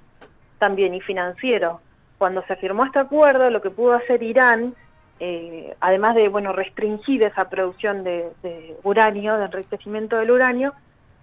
también 0.60 0.94
y 0.94 1.02
financiero. 1.02 1.82
Cuando 2.18 2.44
se 2.44 2.56
firmó 2.58 2.84
este 2.84 3.00
acuerdo, 3.00 3.50
lo 3.50 3.62
que 3.62 3.70
pudo 3.70 3.94
hacer 3.94 4.22
Irán 4.24 4.76
eh, 5.20 5.76
además 5.80 6.14
de 6.16 6.30
bueno 6.30 6.54
restringir 6.54 7.24
esa 7.24 7.50
producción 7.50 8.04
de, 8.04 8.78
uranio, 8.84 9.38
de 9.38 9.46
enriquecimiento 9.46 10.18
del 10.18 10.32
uranio, 10.32 10.74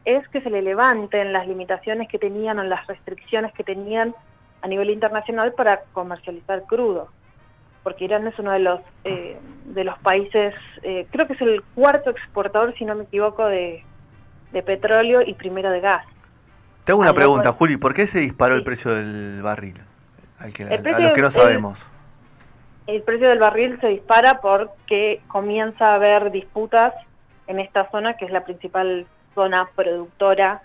es 0.04 0.26
que 0.28 0.40
se 0.40 0.50
le 0.50 0.62
levanten 0.62 1.32
las 1.32 1.46
limitaciones 1.46 2.08
que 2.08 2.18
tenían 2.18 2.58
o 2.58 2.64
las 2.64 2.86
restricciones 2.86 3.52
que 3.54 3.62
tenían 3.62 4.14
a 4.62 4.68
nivel 4.68 4.90
internacional 4.90 5.52
para 5.52 5.82
comercializar 5.92 6.64
crudo, 6.64 7.08
porque 7.84 8.06
Irán 8.06 8.26
es 8.26 8.36
uno 8.40 8.50
de 8.50 8.58
los 8.58 8.80
eh, 9.04 9.38
de 9.66 9.84
los 9.84 9.96
países, 10.00 10.54
eh, 10.82 11.06
creo 11.12 11.28
que 11.28 11.34
es 11.34 11.40
el 11.40 11.62
cuarto 11.74 12.10
exportador, 12.10 12.74
si 12.76 12.84
no 12.84 12.96
me 12.96 13.04
equivoco, 13.04 13.46
de, 13.46 13.84
petróleo 14.66 15.22
y 15.22 15.34
primero 15.34 15.70
de 15.70 15.80
gas. 15.80 16.04
Te 16.84 16.92
hago 16.92 17.00
una 17.00 17.14
pregunta, 17.14 17.52
Juli, 17.52 17.76
¿por 17.76 17.94
qué 17.94 18.06
se 18.06 18.20
disparó 18.20 18.54
el 18.54 18.64
precio 18.64 18.92
del 18.92 19.42
barril? 19.42 19.80
Al 20.38 20.52
que, 20.52 20.64
a 20.64 20.98
los 21.00 21.12
que 21.12 21.22
no 21.22 21.30
sabemos 21.30 21.88
el 22.86 23.02
precio 23.02 23.28
del 23.28 23.38
barril 23.38 23.78
se 23.80 23.88
dispara 23.88 24.40
porque 24.40 25.22
comienza 25.28 25.92
a 25.92 25.94
haber 25.94 26.30
disputas 26.30 26.92
en 27.46 27.60
esta 27.60 27.90
zona, 27.90 28.16
que 28.16 28.26
es 28.26 28.30
la 28.30 28.44
principal 28.44 29.06
zona 29.34 29.68
productora 29.74 30.62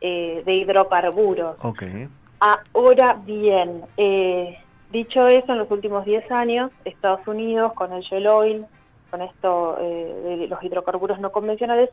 eh, 0.00 0.42
de 0.44 0.54
hidrocarburos. 0.54 1.56
Okay. 1.60 2.08
Ahora 2.40 3.14
bien, 3.24 3.82
eh, 3.96 4.58
dicho 4.90 5.28
eso, 5.28 5.52
en 5.52 5.58
los 5.58 5.70
últimos 5.70 6.04
10 6.04 6.30
años, 6.30 6.70
Estados 6.84 7.26
Unidos, 7.26 7.72
con 7.74 7.92
el 7.92 8.02
shale 8.02 8.28
oil, 8.28 8.66
con 9.10 9.22
esto 9.22 9.78
eh, 9.80 10.36
de 10.38 10.46
los 10.48 10.62
hidrocarburos 10.62 11.18
no 11.20 11.32
convencionales, 11.32 11.90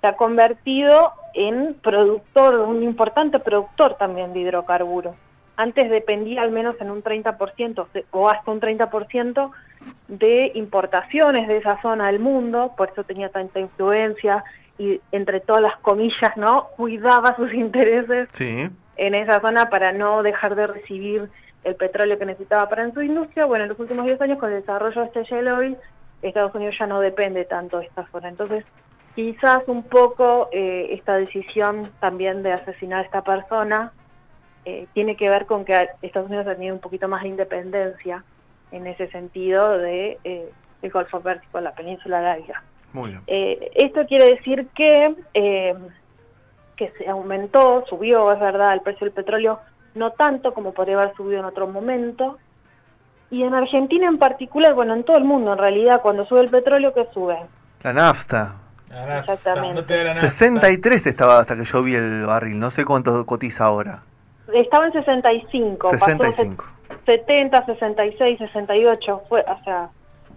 se 0.00 0.06
ha 0.06 0.16
convertido 0.16 1.12
en 1.34 1.74
productor, 1.74 2.60
un 2.60 2.82
importante 2.82 3.38
productor 3.38 3.96
también 3.96 4.32
de 4.32 4.40
hidrocarburos 4.40 5.14
antes 5.58 5.90
dependía 5.90 6.42
al 6.42 6.52
menos 6.52 6.76
en 6.80 6.88
un 6.88 7.02
30% 7.02 7.86
o 8.12 8.28
hasta 8.30 8.50
un 8.50 8.60
30% 8.60 9.50
de 10.06 10.52
importaciones 10.54 11.48
de 11.48 11.56
esa 11.56 11.82
zona 11.82 12.06
del 12.06 12.20
mundo, 12.20 12.74
por 12.76 12.90
eso 12.90 13.02
tenía 13.02 13.28
tanta 13.28 13.58
influencia 13.58 14.44
y 14.78 15.00
entre 15.10 15.40
todas 15.40 15.60
las 15.60 15.76
comillas, 15.78 16.36
¿no? 16.36 16.68
Cuidaba 16.76 17.34
sus 17.34 17.52
intereses 17.54 18.28
en 18.40 19.14
esa 19.16 19.40
zona 19.40 19.68
para 19.68 19.90
no 19.90 20.22
dejar 20.22 20.54
de 20.54 20.68
recibir 20.68 21.28
el 21.64 21.74
petróleo 21.76 22.18
que 22.18 22.26
necesitaba 22.26 22.68
para 22.68 22.84
en 22.84 22.94
su 22.94 23.02
industria. 23.02 23.46
Bueno, 23.46 23.64
en 23.64 23.70
los 23.70 23.78
últimos 23.78 24.04
10 24.04 24.20
años 24.20 24.38
con 24.38 24.52
el 24.52 24.60
desarrollo 24.60 25.00
de 25.00 25.06
este 25.06 25.24
shale 25.24 25.52
oil, 25.52 25.76
Estados 26.22 26.54
Unidos 26.54 26.76
ya 26.78 26.86
no 26.86 27.00
depende 27.00 27.44
tanto 27.44 27.78
de 27.78 27.86
esta 27.86 28.06
zona. 28.10 28.28
Entonces, 28.28 28.64
quizás 29.14 29.62
un 29.66 29.82
poco 29.82 30.48
eh, 30.52 30.88
esta 30.90 31.16
decisión 31.16 31.88
también 32.00 32.42
de 32.42 32.52
asesinar 32.52 33.00
a 33.00 33.04
esta 33.04 33.22
persona 33.22 33.92
eh, 34.64 34.86
tiene 34.92 35.16
que 35.16 35.30
ver 35.30 35.46
con 35.46 35.64
que 35.64 35.88
Estados 36.02 36.28
Unidos 36.28 36.46
ha 36.46 36.54
tenido 36.54 36.74
un 36.74 36.80
poquito 36.80 37.08
más 37.08 37.22
de 37.22 37.28
independencia 37.28 38.22
en 38.70 38.86
ese 38.86 39.08
sentido 39.08 39.78
de 39.78 40.18
eh, 40.24 40.52
el 40.82 40.90
Golfo 40.90 41.20
Pérsico, 41.20 41.60
la 41.60 41.74
península 41.74 42.18
arábiga. 42.18 42.62
Muy 42.92 43.10
bien. 43.10 43.22
Eh, 43.28 43.70
esto 43.74 44.04
quiere 44.06 44.34
decir 44.34 44.68
que, 44.74 45.14
que 46.76 46.92
se 46.98 47.08
aumentó, 47.08 47.84
subió, 47.88 48.30
es 48.30 48.40
verdad, 48.40 48.74
el 48.74 48.80
precio 48.80 49.06
del 49.06 49.14
petróleo, 49.14 49.58
no 49.98 50.12
tanto 50.12 50.54
como 50.54 50.72
podría 50.72 51.00
haber 51.00 51.14
subido 51.16 51.40
en 51.40 51.44
otro 51.44 51.66
momento. 51.66 52.38
Y 53.30 53.42
en 53.42 53.52
Argentina 53.52 54.06
en 54.06 54.18
particular, 54.18 54.74
bueno, 54.74 54.94
en 54.94 55.04
todo 55.04 55.18
el 55.18 55.24
mundo 55.24 55.52
en 55.52 55.58
realidad, 55.58 56.00
cuando 56.00 56.24
sube 56.26 56.40
el 56.40 56.48
petróleo, 56.48 56.94
¿qué 56.94 57.06
sube? 57.12 57.38
La 57.82 57.92
nafta. 57.92 58.54
Exactamente. 59.18 60.14
63 60.14 61.06
estaba 61.06 61.38
hasta 61.38 61.56
que 61.56 61.64
yo 61.64 61.82
vi 61.82 61.94
el 61.94 62.24
barril, 62.24 62.58
no 62.58 62.70
sé 62.70 62.84
cuánto 62.84 63.26
cotiza 63.26 63.66
ahora. 63.66 64.02
Estaba 64.52 64.86
en 64.86 64.92
65. 64.92 65.90
65. 65.90 66.64
70, 67.04 67.66
66, 67.66 68.38
68. 68.38 69.22
Fue, 69.28 69.44
o 69.46 69.64
sea, 69.64 69.90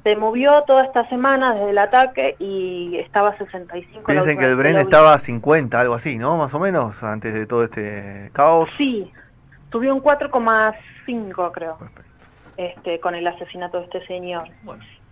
se 0.03 0.15
movió 0.15 0.63
toda 0.63 0.83
esta 0.83 1.07
semana 1.09 1.53
desde 1.53 1.69
el 1.69 1.77
ataque 1.77 2.35
y 2.39 2.97
estaba 2.97 3.37
65. 3.37 4.11
Dicen 4.11 4.37
que 4.37 4.45
el 4.45 4.55
Bren 4.55 4.77
estaba 4.77 5.13
a 5.13 5.19
50, 5.19 5.79
algo 5.79 5.93
así, 5.93 6.17
¿no? 6.17 6.37
Más 6.37 6.53
o 6.53 6.59
menos, 6.59 7.03
antes 7.03 7.33
de 7.33 7.45
todo 7.45 7.63
este 7.63 8.31
caos. 8.33 8.69
Sí, 8.69 9.11
subió 9.71 9.93
un 9.93 10.01
4,5 10.01 11.51
creo. 11.51 11.77
Este, 12.57 12.99
con 12.99 13.15
el 13.15 13.25
asesinato 13.25 13.79
de 13.79 13.85
este 13.85 14.05
señor. 14.05 14.47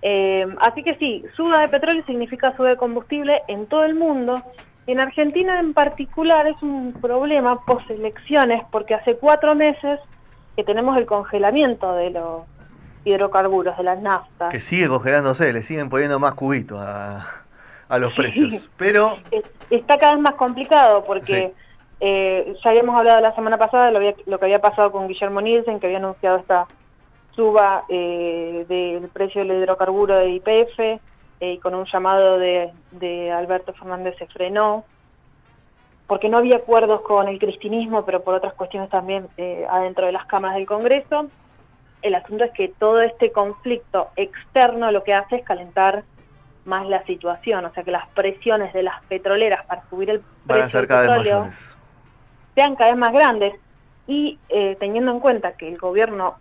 Eh, 0.02 0.46
así 0.60 0.84
que 0.84 0.96
sí, 0.96 1.26
suba 1.36 1.62
de 1.62 1.70
petróleo 1.70 2.04
significa 2.06 2.56
suba 2.56 2.70
de 2.70 2.78
combustible 2.78 3.42
en 3.48 3.66
todo 3.66 3.86
el 3.86 3.96
mundo 3.96 4.44
en 4.92 5.00
Argentina 5.00 5.60
en 5.60 5.74
particular 5.76 6.48
es 6.48 6.60
un 6.64 6.94
problema 6.94 7.64
post 7.64 7.88
elecciones 7.92 8.64
porque 8.72 8.96
hace 8.96 9.18
cuatro 9.18 9.54
meses 9.54 10.00
que 10.56 10.64
tenemos 10.64 10.98
el 10.98 11.06
congelamiento 11.06 11.94
de 11.94 12.10
los 12.10 12.42
hidrocarburos, 13.06 13.78
de 13.78 13.84
las 13.84 14.02
naftas. 14.02 14.50
Que 14.50 14.60
sigue 14.60 14.88
congelándose, 14.88 15.54
le 15.54 15.62
siguen 15.62 15.90
poniendo 15.90 16.20
más 16.20 16.34
cubitos 16.34 16.80
a, 16.82 17.24
los 18.00 18.14
precios. 18.14 18.68
Pero 18.78 19.20
está 19.70 20.00
cada 20.00 20.14
vez 20.14 20.22
más 20.22 20.34
complicado 20.34 21.04
porque 21.06 21.54
eh, 22.02 22.56
ya 22.64 22.70
habíamos 22.70 22.98
hablado 22.98 23.20
la 23.20 23.36
semana 23.36 23.58
pasada 23.58 23.92
de 23.92 24.16
lo, 24.26 24.40
que 24.40 24.46
había 24.46 24.62
pasado 24.62 24.92
con 24.92 25.08
Guillermo 25.08 25.42
Nielsen, 25.42 25.80
que 25.80 25.88
había 25.88 25.98
anunciado 25.98 26.38
esta 26.38 26.68
suba 27.36 27.84
eh, 27.90 28.66
del 28.68 29.10
precio 29.10 29.42
del 29.44 29.58
hidrocarburo 29.58 30.16
de 30.16 30.30
IPF 30.30 31.02
y 31.42 31.58
con 31.60 31.76
un 31.76 31.86
llamado 31.86 32.38
de, 32.38 33.32
Alberto 33.32 33.74
Fernández 33.74 34.16
se 34.18 34.28
frenó, 34.28 34.86
porque 36.08 36.30
no 36.30 36.38
había 36.38 36.58
acuerdos 36.58 37.02
con 37.02 37.28
el 37.28 37.40
cristinismo, 37.40 38.06
pero 38.06 38.24
por 38.24 38.34
otras 38.34 38.54
cuestiones 38.54 38.90
también 38.90 39.28
eh, 39.38 39.66
adentro 39.70 40.06
de 40.06 40.12
las 40.12 40.26
cámaras 40.26 40.58
del 40.58 40.66
Congreso. 40.66 41.30
El 42.02 42.16
asunto 42.16 42.46
es 42.46 42.52
que 42.52 42.70
todo 42.70 43.02
este 43.02 43.32
conflicto 43.32 44.10
externo 44.16 44.92
lo 44.92 45.04
que 45.04 45.14
hace 45.14 45.38
es 45.38 45.44
calentar 45.44 46.04
más 46.66 46.88
la 46.88 47.04
situación, 47.06 47.66
o 47.66 47.74
sea 47.74 47.84
que 47.84 47.92
las 47.92 48.08
presiones 48.10 48.74
de 48.74 48.84
las 48.84 49.04
petroleras 49.06 49.66
para 49.66 49.88
subir 49.90 50.10
el 50.10 50.22
precio 50.46 50.80
del 50.80 50.88
petróleo 50.88 51.50
sean 52.60 52.76
cada 52.76 52.92
vez 52.92 53.00
más 53.00 53.14
grandes. 53.14 53.54
Y 54.06 54.38
eh, 54.50 54.76
teniendo 54.80 55.12
en 55.12 55.20
cuenta 55.20 55.54
que 55.54 55.70
el 55.70 55.78
gobierno 55.78 56.36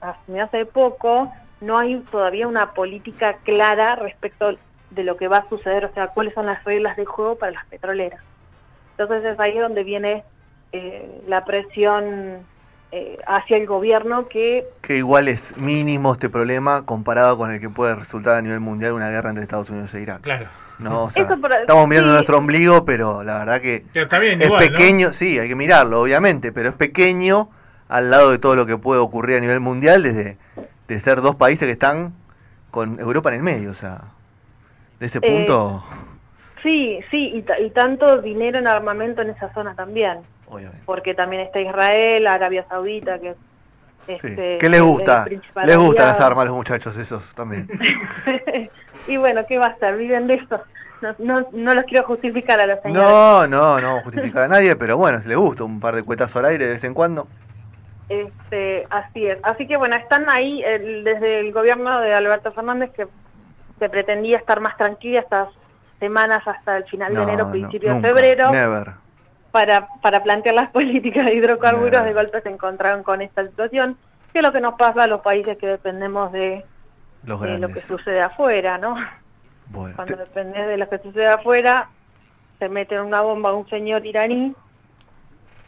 asumió 0.00 0.44
hace 0.44 0.66
poco 0.66 1.32
no 1.60 1.78
hay 1.78 2.00
todavía 2.10 2.46
una 2.46 2.72
política 2.72 3.38
clara 3.44 3.96
respecto 3.96 4.56
de 4.90 5.04
lo 5.04 5.16
que 5.16 5.28
va 5.28 5.38
a 5.38 5.48
suceder, 5.48 5.86
o 5.86 5.94
sea, 5.94 6.08
cuáles 6.08 6.34
son 6.34 6.46
las 6.46 6.62
reglas 6.64 6.96
de 6.96 7.06
juego 7.06 7.36
para 7.36 7.52
las 7.52 7.64
petroleras. 7.66 8.20
Entonces 8.90 9.24
es 9.24 9.40
ahí 9.40 9.56
donde 9.56 9.82
viene 9.82 10.24
eh, 10.72 11.22
la 11.26 11.44
presión 11.46 12.44
eh, 12.96 13.18
hacia 13.26 13.56
el 13.56 13.66
gobierno 13.66 14.28
que... 14.28 14.66
Que 14.80 14.96
igual 14.96 15.28
es 15.28 15.56
mínimo 15.56 16.12
este 16.12 16.30
problema 16.30 16.86
comparado 16.86 17.36
con 17.36 17.52
el 17.52 17.60
que 17.60 17.68
puede 17.68 17.94
resultar 17.94 18.36
a 18.36 18.42
nivel 18.42 18.60
mundial 18.60 18.92
una 18.92 19.10
guerra 19.10 19.28
entre 19.28 19.42
Estados 19.42 19.68
Unidos 19.68 19.92
e 19.94 20.00
Irak. 20.00 20.22
Claro. 20.22 20.46
No, 20.78 21.08
estamos 21.08 21.88
mirando 21.88 22.12
nuestro 22.12 22.38
ombligo, 22.38 22.84
pero 22.84 23.22
la 23.22 23.38
verdad 23.38 23.60
que, 23.60 23.84
es 23.94 24.52
pequeño, 24.58 25.10
sí, 25.10 25.38
hay 25.38 25.48
que 25.48 25.54
mirarlo, 25.54 26.02
obviamente, 26.02 26.52
pero 26.52 26.68
es 26.68 26.74
pequeño 26.74 27.48
al 27.88 28.10
lado 28.10 28.30
de 28.30 28.38
todo 28.38 28.56
lo 28.56 28.66
que 28.66 28.76
puede 28.76 29.00
ocurrir 29.00 29.38
a 29.38 29.40
nivel 29.40 29.60
mundial 29.60 30.02
desde 30.02 30.36
de 30.88 31.00
ser 31.00 31.20
dos 31.20 31.34
países 31.34 31.66
que 31.66 31.72
están 31.72 32.12
con 32.70 33.00
Europa 33.00 33.30
en 33.30 33.36
el 33.36 33.42
medio, 33.42 33.70
o 33.70 33.74
sea, 33.74 34.02
de 35.00 35.06
ese 35.06 35.20
punto... 35.20 35.82
Eh, 35.90 35.96
sí, 36.62 37.00
sí, 37.10 37.44
y, 37.58 37.70
tanto 37.70 38.20
dinero 38.20 38.58
en 38.58 38.66
armamento 38.66 39.22
en 39.22 39.30
esa 39.30 39.52
zona 39.54 39.74
también. 39.74 40.18
Porque 40.84 41.14
también 41.14 41.42
está 41.42 41.60
Israel, 41.60 42.26
Arabia 42.26 42.64
Saudita, 42.68 43.18
que 43.18 43.34
este, 44.06 44.58
¿Qué 44.58 44.68
les 44.68 44.80
gusta? 44.80 45.26
Les 45.64 45.76
gustan 45.76 46.06
las 46.06 46.20
armas 46.20 46.42
a 46.42 46.44
los 46.46 46.54
muchachos 46.54 46.96
esos 46.96 47.34
también. 47.34 47.68
y 49.08 49.16
bueno, 49.16 49.44
¿qué 49.46 49.58
va 49.58 49.66
a 49.66 49.70
estar? 49.70 49.96
Viven 49.96 50.26
de 50.26 50.34
esto. 50.34 50.60
No, 51.02 51.14
no, 51.18 51.48
no, 51.52 51.74
los 51.74 51.84
quiero 51.84 52.06
justificar 52.06 52.58
a 52.60 52.66
los 52.66 52.80
señores. 52.80 53.02
No, 53.02 53.46
no, 53.46 53.80
no 53.80 54.02
justificar 54.02 54.44
a 54.44 54.48
nadie, 54.48 54.76
pero 54.76 54.96
bueno, 54.96 55.20
si 55.20 55.28
les 55.28 55.36
gusta 55.36 55.64
un 55.64 55.80
par 55.80 55.94
de 55.94 56.02
cuetas 56.02 56.34
al 56.36 56.46
aire 56.46 56.66
de 56.66 56.72
vez 56.72 56.84
en 56.84 56.94
cuando. 56.94 57.26
Este, 58.08 58.86
así 58.88 59.26
es. 59.26 59.38
Así 59.42 59.66
que 59.66 59.76
bueno, 59.76 59.96
están 59.96 60.30
ahí 60.30 60.62
desde 60.62 61.40
el 61.40 61.52
gobierno 61.52 62.00
de 62.00 62.14
Alberto 62.14 62.52
Fernández 62.52 62.92
que 62.92 63.08
se 63.78 63.88
pretendía 63.88 64.38
estar 64.38 64.60
más 64.60 64.76
tranquila 64.76 65.20
estas 65.20 65.48
semanas 65.98 66.46
hasta 66.46 66.78
el 66.78 66.84
final 66.84 67.14
de 67.14 67.22
enero, 67.22 67.50
principio 67.50 67.94
de 67.94 68.00
febrero. 68.00 68.52
Para, 69.56 69.88
para 70.02 70.22
plantear 70.22 70.54
las 70.54 70.70
políticas 70.72 71.26
de 71.26 71.34
hidrocarburos, 71.34 72.04
de 72.04 72.12
golpe 72.12 72.40
se 72.42 72.50
encontraron 72.50 73.02
con 73.02 73.22
esta 73.22 73.44
situación, 73.46 73.96
que 74.32 74.40
es 74.40 74.44
lo 74.44 74.52
que 74.52 74.60
nos 74.60 74.74
pasa 74.74 75.04
a 75.04 75.06
los 75.06 75.22
países 75.22 75.56
que 75.56 75.66
dependemos 75.66 76.30
de, 76.32 76.64
lo 77.24 77.68
que 77.68 77.80
sucede 77.80 78.20
afuera, 78.20 78.76
¿no? 78.78 78.96
Cuando 79.72 80.16
dependes 80.16 80.66
de 80.66 80.76
lo 80.76 80.88
que 80.88 80.98
sucede 80.98 81.28
afuera, 81.28 81.88
se 82.58 82.68
mete 82.68 83.00
una 83.00 83.22
bomba 83.22 83.50
a 83.50 83.54
un 83.54 83.68
señor 83.68 84.04
iraní 84.04 84.54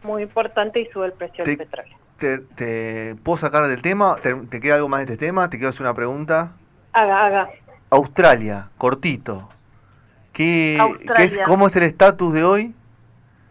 muy 0.02 0.22
importante 0.22 0.80
y 0.80 0.86
sube 0.86 1.06
el 1.06 1.12
precio 1.12 1.44
del 1.44 1.56
petróleo 1.56 1.98
te, 2.18 3.16
puedo 3.22 3.38
sacar 3.38 3.66
del 3.68 3.80
tema. 3.80 4.16
¿Te, 4.16 4.60
queda 4.60 4.74
algo 4.74 4.88
más 4.88 4.98
de 5.00 5.14
este 5.14 5.26
tema? 5.26 5.48
¿Te 5.48 5.56
quiero 5.56 5.70
hacer 5.70 5.82
una 5.82 5.94
pregunta? 5.94 6.52
Haga, 6.92 7.26
haga. 7.26 7.50
Australia, 7.90 8.68
cortito. 8.76 9.48
¿Qué, 10.32 10.78
es, 11.18 11.38
¿Cómo 11.44 11.66
es 11.66 11.76
el 11.76 11.84
estatus 11.84 12.32
de 12.32 12.44
hoy? 12.44 12.74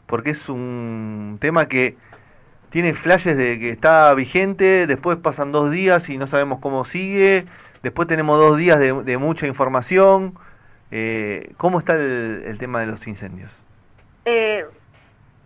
Porque 0.08 0.32
es 0.32 0.50
un 0.50 1.38
tema 1.40 1.68
que 1.68 1.98
tiene 2.70 2.94
flashes 2.94 3.38
de 3.38 3.60
que 3.60 3.70
está 3.70 4.14
vigente, 4.14 4.88
después 4.88 5.18
pasan 5.18 5.52
dos 5.52 5.72
días 5.72 6.10
y 6.10 6.18
no 6.18 6.28
sabemos 6.28 6.60
cómo 6.60 6.84
sigue. 6.86 7.46
Después 7.84 8.08
tenemos 8.08 8.38
dos 8.38 8.58
días 8.58 8.80
de, 8.80 9.18
mucha 9.18 9.48
información. 9.48 10.38
Eh, 10.92 11.54
¿Cómo 11.58 11.80
está 11.80 11.96
el, 11.96 12.58
tema 12.58 12.80
de 12.80 12.88
los 12.88 13.08
incendios? 13.08 13.62
Eh, 14.26 14.66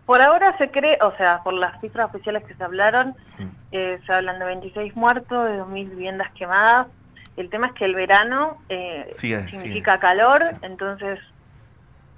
por 0.05 0.21
ahora 0.21 0.57
se 0.57 0.71
cree, 0.71 0.97
o 1.01 1.15
sea, 1.17 1.41
por 1.43 1.53
las 1.53 1.79
cifras 1.81 2.09
oficiales 2.09 2.43
que 2.43 2.55
se 2.55 2.63
hablaron, 2.63 3.15
eh, 3.71 3.99
se 4.05 4.13
hablan 4.13 4.39
de 4.39 4.45
26 4.45 4.95
muertos, 4.95 5.49
de 5.49 5.61
2.000 5.61 5.89
viviendas 5.89 6.31
quemadas. 6.33 6.87
El 7.37 7.49
tema 7.49 7.67
es 7.67 7.73
que 7.73 7.85
el 7.85 7.95
verano 7.95 8.57
significa 9.13 9.99
calor, 9.99 10.41
entonces 10.63 11.19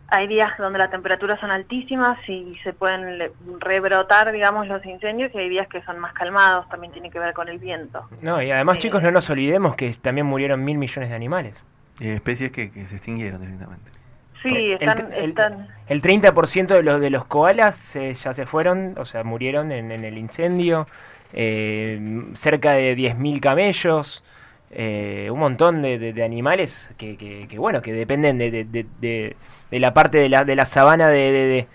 hay 0.07 0.27
días 0.27 0.51
donde 0.57 0.79
las 0.79 0.91
temperaturas 0.91 1.39
son 1.39 1.51
altísimas 1.51 2.17
y 2.27 2.55
se 2.63 2.73
pueden 2.73 3.31
rebrotar, 3.59 4.31
digamos, 4.31 4.67
los 4.67 4.85
incendios 4.85 5.31
y 5.33 5.37
hay 5.37 5.49
días 5.49 5.67
que 5.67 5.81
son 5.83 5.99
más 5.99 6.13
calmados, 6.13 6.67
también 6.69 6.93
tiene 6.93 7.09
que 7.09 7.19
ver 7.19 7.33
con 7.33 7.49
el 7.49 7.57
viento. 7.57 8.07
No, 8.21 8.41
y 8.41 8.51
además, 8.51 8.77
chicos, 8.79 9.01
no 9.01 9.11
nos 9.11 9.29
olvidemos 9.29 9.75
que 9.75 9.91
también 9.93 10.27
murieron 10.27 10.63
mil 10.63 10.77
millones 10.77 11.09
de 11.09 11.15
animales. 11.15 11.63
Y 11.99 12.09
especies 12.09 12.51
que, 12.51 12.69
se 12.85 12.95
extinguieron 12.95 13.41
directamente. 13.41 13.91
Sí, 14.41 14.73
están... 14.73 15.11
El, 15.13 15.29
están... 15.29 15.67
el 15.87 16.01
30% 16.01 16.67
de 16.67 16.83
los, 16.83 16.99
de 16.99 17.09
los 17.09 17.25
koalas 17.25 17.93
ya 17.93 18.33
se 18.33 18.45
fueron, 18.45 18.95
o 18.97 19.05
sea, 19.05 19.23
murieron 19.23 19.71
en, 19.71 19.91
el 19.91 20.17
incendio, 20.17 20.87
eh, 21.33 22.23
cerca 22.33 22.73
de 22.73 22.95
10.000 22.95 23.39
camellos, 23.39 24.23
eh, 24.69 25.29
un 25.31 25.39
montón 25.39 25.81
de, 25.81 26.21
animales 26.23 26.93
que, 26.97 27.15
que, 27.15 27.57
bueno, 27.57 27.81
que 27.81 27.93
dependen 27.93 28.37
de 28.37 28.51
de 28.99 29.35
la 29.79 29.93
parte 29.93 30.17
de 30.17 30.29
la, 30.29 30.43
de 30.43 30.55
la 30.55 30.65
sabana 30.65 31.09
de, 31.09 31.67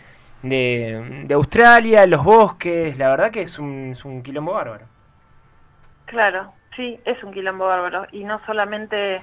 de, 0.43 1.35
Australia, 1.35 2.07
los 2.07 2.25
bosques, 2.25 2.99
la 2.99 3.09
verdad 3.09 3.31
que 3.31 3.43
es 3.43 3.59
un, 3.59 3.93
es 3.93 4.05
un 4.05 4.23
quilombo 4.23 4.55
bárbaro. 4.55 4.87
Claro, 6.07 6.53
sí, 6.77 7.01
es 7.05 7.23
un 7.23 7.33
quilombo 7.33 7.67
bárbaro. 7.67 8.07
Y 8.13 8.25
no 8.25 8.41
solamente, 8.47 9.23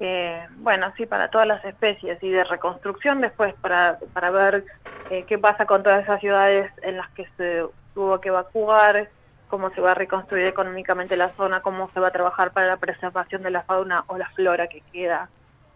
eh, 0.00 0.46
bueno, 0.56 0.92
sí, 0.96 1.06
para 1.06 1.28
todas 1.28 1.46
las 1.46 1.64
especies 1.64 2.22
y 2.22 2.30
de 2.30 2.44
reconstrucción 2.44 3.20
después 3.20 3.54
para, 3.60 3.98
para 4.12 4.30
ver 4.30 4.64
eh, 5.10 5.24
qué 5.26 5.38
pasa 5.38 5.66
con 5.66 5.82
todas 5.82 6.02
esas 6.02 6.20
ciudades 6.20 6.70
en 6.82 6.96
las 6.96 7.10
que 7.10 7.26
se 7.36 7.64
tuvo 7.94 8.20
que 8.20 8.28
evacuar, 8.28 9.08
cómo 9.48 9.70
se 9.70 9.80
va 9.80 9.92
a 9.92 9.94
reconstruir 9.94 10.46
económicamente 10.46 11.16
la 11.16 11.30
zona, 11.30 11.60
cómo 11.60 11.90
se 11.92 12.00
va 12.00 12.08
a 12.08 12.12
trabajar 12.12 12.52
para 12.52 12.66
la 12.66 12.76
preservación 12.76 13.42
de 13.42 13.50
la 13.50 13.62
fauna 13.62 14.04
o 14.08 14.18
la 14.18 14.28
flora 14.30 14.66
que 14.66 14.80
queda 14.92 15.28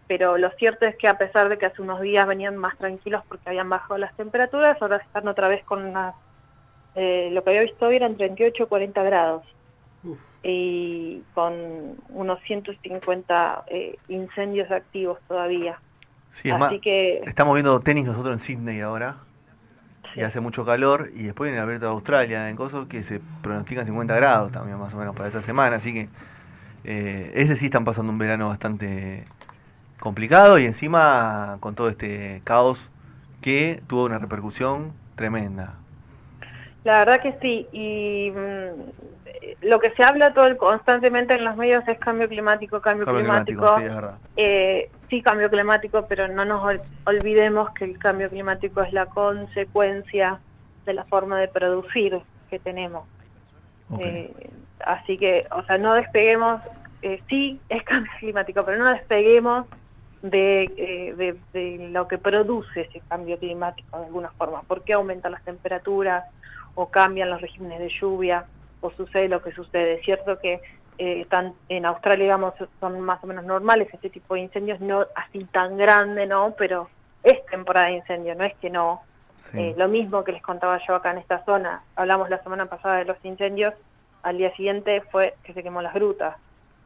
pero 0.09 0.39
lo 0.39 0.49
cierto 0.57 0.87
es 0.87 0.95
que 0.95 1.07
a 1.07 1.19
pesar 1.19 1.49
de 1.49 1.59
que 1.59 1.67
hace 1.67 1.83
unos 1.83 2.01
días 2.01 2.25
venían 2.25 2.57
más 2.57 2.75
tranquilos 2.79 3.21
porque 3.29 3.47
habían 3.47 3.69
bajado 3.69 3.99
las 3.99 4.11
temperaturas, 4.17 4.75
ahora 4.81 4.97
están 4.97 5.27
otra 5.27 5.47
vez 5.47 5.63
con 5.63 5.85
unas, 5.85 6.15
eh, 6.95 7.29
lo 7.31 7.43
que 7.43 7.51
había 7.51 7.61
visto 7.61 7.85
hoy 7.85 7.97
eran 7.97 8.17
38 8.17 8.63
o 8.63 8.67
40 8.67 9.03
grados. 9.03 9.43
Y 10.41 11.21
con 11.35 11.53
unos 12.09 12.39
150 12.41 13.65
eh, 13.67 13.97
incendios 14.07 14.71
activos 14.71 15.19
todavía. 15.27 15.79
Sí, 16.33 16.49
Así 16.49 16.79
que 16.79 17.21
estamos 17.27 17.53
viendo 17.53 17.79
tenis 17.79 18.05
nosotros 18.05 18.33
en 18.33 18.39
Sydney 18.39 18.81
ahora 18.81 19.17
y 20.15 20.21
hace 20.21 20.39
mucho 20.39 20.65
calor 20.65 21.11
y 21.13 21.23
después 21.23 21.49
en 21.49 21.57
el 21.57 21.61
abierto 21.61 21.85
de 21.85 21.91
Australia 21.91 22.49
en 22.49 22.55
Coso 22.55 22.87
que 22.87 23.03
se 23.03 23.21
pronostican 23.43 23.85
50 23.85 24.15
grados 24.15 24.51
también 24.53 24.79
más 24.79 24.91
o 24.91 24.97
menos 24.97 25.15
para 25.15 25.27
esta 25.27 25.43
semana, 25.43 25.75
así 25.75 25.93
que 25.93 26.09
eh, 26.83 27.31
ese 27.35 27.55
sí 27.55 27.65
están 27.65 27.85
pasando 27.85 28.11
un 28.11 28.17
verano 28.17 28.49
bastante 28.49 29.25
complicado 29.99 30.59
y 30.59 30.65
encima 30.65 31.57
con 31.59 31.75
todo 31.75 31.89
este 31.89 32.41
caos 32.43 32.89
que 33.41 33.81
tuvo 33.87 34.05
una 34.05 34.19
repercusión 34.19 34.93
tremenda. 35.15 35.75
La 36.83 36.99
verdad 36.99 37.21
que 37.21 37.37
sí, 37.41 37.67
y 37.71 38.31
mm, 38.31 39.67
lo 39.67 39.79
que 39.79 39.91
se 39.91 40.03
habla 40.03 40.33
todo 40.33 40.57
constantemente 40.57 41.33
en 41.33 41.43
los 41.43 41.55
medios 41.57 41.85
es 41.87 41.99
cambio 41.99 42.27
climático, 42.27 42.81
cambio, 42.81 43.05
climático. 43.05 43.77
sí, 43.77 43.83
es 43.83 43.95
verdad. 43.95 44.17
Eh, 44.37 44.89
sí, 45.09 45.21
cambio 45.21 45.49
climático, 45.49 46.05
pero 46.07 46.27
no 46.27 46.45
nos 46.45 46.79
olvidemos 47.05 47.71
que 47.71 47.85
el 47.85 47.99
cambio 47.99 48.29
climático 48.29 48.81
es 48.81 48.93
la 48.93 49.07
consecuencia 49.07 50.39
de 50.85 50.93
la 50.93 51.03
forma 51.05 51.39
de 51.39 51.47
producir 51.49 52.19
que 52.49 52.59
tenemos. 52.59 53.05
Eh, 53.99 54.49
así 54.85 55.17
que, 55.17 55.47
o 55.51 55.63
sea, 55.63 55.77
no 55.77 55.95
despeguemos, 55.95 56.61
eh, 57.01 57.21
sí 57.27 57.59
es 57.69 57.83
cambio 57.83 58.11
climático, 58.19 58.63
pero 58.63 58.77
no 58.77 58.89
despeguemos 58.89 59.65
eh, 60.21 61.13
de, 61.15 61.37
de, 61.53 61.89
lo 61.89 62.07
que 62.07 62.17
produce 62.17 62.81
ese 62.81 63.01
cambio 63.07 63.37
climático 63.37 63.97
de 63.97 64.05
alguna 64.05 64.29
forma. 64.31 64.61
¿Por 64.63 64.83
qué 64.83 64.93
aumentan 64.93 65.31
las 65.31 65.43
temperaturas 65.43 66.25
o 66.75 66.89
cambian 66.89 67.29
los 67.29 67.41
regímenes 67.41 67.79
de 67.79 67.89
lluvia 67.89 68.45
o 68.81 68.91
sucede 68.91 69.29
lo 69.29 69.41
que 69.41 69.51
sucede? 69.51 69.93
Es 69.93 70.05
cierto 70.05 70.39
que 70.39 70.61
eh, 70.97 71.21
están 71.21 71.53
en 71.69 71.85
Australia, 71.85 72.25
digamos, 72.25 72.53
son 72.81 72.99
más 72.99 73.23
o 73.23 73.27
menos 73.27 73.45
normales 73.45 73.87
este 73.93 74.09
tipo 74.09 74.33
de 74.33 74.41
incendios, 74.41 74.81
no 74.81 75.05
así 75.15 75.45
tan 75.45 75.77
grande, 75.77 76.25
¿no? 76.25 76.53
Pero 76.57 76.89
es 77.23 77.45
temporada 77.45 77.87
de 77.87 77.93
incendio, 77.93 78.35
no 78.35 78.43
es 78.43 78.55
que 78.57 78.69
no. 78.69 79.01
Eh, 79.53 79.73
lo 79.77 79.87
mismo 79.87 80.25
que 80.25 80.33
les 80.33 80.41
contaba 80.41 80.79
yo 80.85 80.95
acá 80.95 81.11
en 81.11 81.19
esta 81.19 81.45
zona, 81.45 81.81
hablamos 81.95 82.29
la 82.29 82.43
semana 82.43 82.65
pasada 82.65 82.97
de 82.97 83.05
los 83.05 83.17
incendios, 83.23 83.73
al 84.21 84.37
día 84.37 84.53
siguiente 84.57 85.01
fue 85.09 85.35
que 85.43 85.53
se 85.53 85.63
quemó 85.63 85.81
las 85.81 85.93
grutas. 85.93 86.35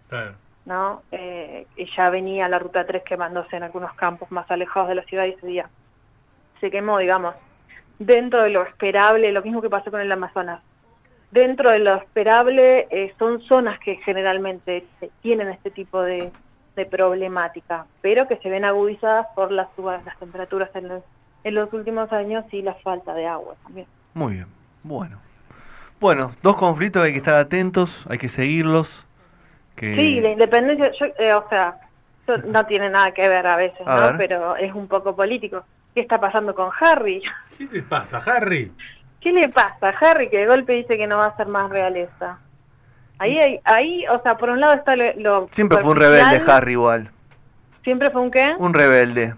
Claro. 0.07 0.35
¿No? 0.65 1.01
Eh, 1.11 1.67
y 1.75 1.85
ya 1.95 2.09
venía 2.09 2.47
la 2.47 2.59
ruta 2.59 2.85
3 2.85 3.03
quemándose 3.03 3.55
en 3.55 3.63
algunos 3.63 3.93
campos 3.93 4.31
más 4.31 4.49
alejados 4.49 4.89
de 4.89 4.95
la 4.95 5.03
ciudad 5.03 5.25
y 5.25 5.31
ese 5.31 5.47
día 5.47 5.69
se 6.61 6.71
quemó, 6.71 6.97
digamos, 6.97 7.35
dentro 7.99 8.41
de 8.41 8.49
lo 8.49 8.63
esperable, 8.63 9.31
lo 9.31 9.41
mismo 9.41 9.61
que 9.61 9.69
pasó 9.69 9.91
con 9.91 9.99
el 9.99 10.11
Amazonas. 10.11 10.61
Dentro 11.31 11.71
de 11.71 11.79
lo 11.79 11.95
esperable 11.95 12.87
eh, 12.91 13.13
son 13.17 13.41
zonas 13.41 13.79
que 13.79 13.95
generalmente 13.97 14.85
tienen 15.21 15.49
este 15.49 15.71
tipo 15.71 16.01
de, 16.01 16.31
problemática, 16.89 17.85
pero 18.01 18.27
que 18.27 18.37
se 18.37 18.49
ven 18.49 18.65
agudizadas 18.65 19.27
por 19.35 19.51
las 19.51 19.73
subas 19.75 20.03
las 20.05 20.17
temperaturas 20.17 20.69
en 20.73 20.87
los, 20.87 21.03
en 21.43 21.53
los 21.53 21.71
últimos 21.71 22.11
años 22.11 22.45
y 22.51 22.63
la 22.63 22.73
falta 22.73 23.13
de 23.13 23.27
agua 23.27 23.55
también. 23.63 23.85
Muy 24.15 24.33
bien, 24.33 24.47
bueno. 24.81 25.19
Bueno, 25.99 26.31
dos 26.41 26.55
conflictos 26.55 27.03
hay 27.03 27.11
que 27.11 27.19
estar 27.19 27.35
atentos, 27.35 28.05
hay 28.09 28.17
que 28.17 28.27
seguirlos. 28.27 29.05
Sí, 29.79 30.21
la 30.21 30.31
independencia, 30.31 30.91
eh, 31.17 31.33
o 31.33 31.47
sea, 31.49 31.77
no 32.45 32.65
tiene 32.65 32.89
nada 32.89 33.11
que 33.11 33.27
ver 33.27 33.45
a 33.45 33.55
veces, 33.55 33.85
¿no? 33.85 34.17
Pero 34.17 34.55
es 34.55 34.73
un 34.73 34.87
poco 34.87 35.15
político. 35.15 35.63
¿Qué 35.93 36.01
está 36.01 36.19
pasando 36.19 36.55
con 36.55 36.69
Harry? 36.79 37.21
¿Qué 37.57 37.67
le 37.71 37.83
pasa, 37.83 38.17
Harry? 38.17 38.71
¿Qué 39.19 39.31
le 39.31 39.49
pasa, 39.49 39.89
a 39.89 39.89
Harry? 39.89 40.29
Que 40.29 40.39
de 40.39 40.47
golpe 40.47 40.73
dice 40.73 40.97
que 40.97 41.07
no 41.07 41.17
va 41.17 41.27
a 41.27 41.37
ser 41.37 41.47
más 41.47 41.69
realeza. 41.69 42.39
Ahí, 43.19 43.59
ahí, 43.63 44.05
o 44.07 44.21
sea, 44.21 44.37
por 44.37 44.49
un 44.49 44.59
lado 44.59 44.73
está 44.73 44.95
lo... 44.95 45.47
Siempre 45.51 45.77
fue 45.77 45.91
un 45.91 45.97
rebelde 45.97 46.41
Harry 46.47 46.73
igual. 46.73 47.11
¿Siempre 47.83 48.09
fue 48.09 48.21
un 48.21 48.31
qué? 48.31 48.55
Un 48.57 48.73
rebelde. 48.73 49.35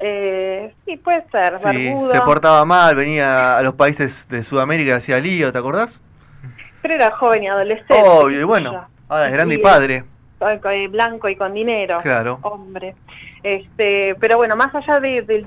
eh, 0.00 0.74
sí, 0.84 0.96
puede 0.98 1.24
ser. 1.30 1.58
Sí, 1.58 1.92
se 2.12 2.20
portaba 2.20 2.64
mal, 2.64 2.94
venía 2.94 3.58
a 3.58 3.62
los 3.62 3.74
países 3.74 4.28
de 4.28 4.44
Sudamérica 4.44 4.90
y 4.90 4.92
hacía 4.92 5.18
lío, 5.18 5.50
¿te 5.52 5.58
acordás? 5.58 6.00
Pero 6.82 6.94
era 6.94 7.10
joven 7.12 7.44
y 7.44 7.48
adolescente. 7.48 7.94
Obvio, 7.94 8.40
y 8.40 8.44
bueno. 8.44 8.93
Ah, 9.08 9.26
es 9.26 9.32
grande 9.32 9.56
y, 9.56 9.58
padre. 9.58 10.04
Blanco 10.90 11.28
y 11.28 11.36
con 11.36 11.54
dinero. 11.54 11.98
Claro. 12.02 12.38
Hombre. 12.42 12.94
Este, 13.42 14.16
pero 14.20 14.36
bueno, 14.36 14.56
más 14.56 14.74
allá 14.74 15.00
de, 15.00 15.46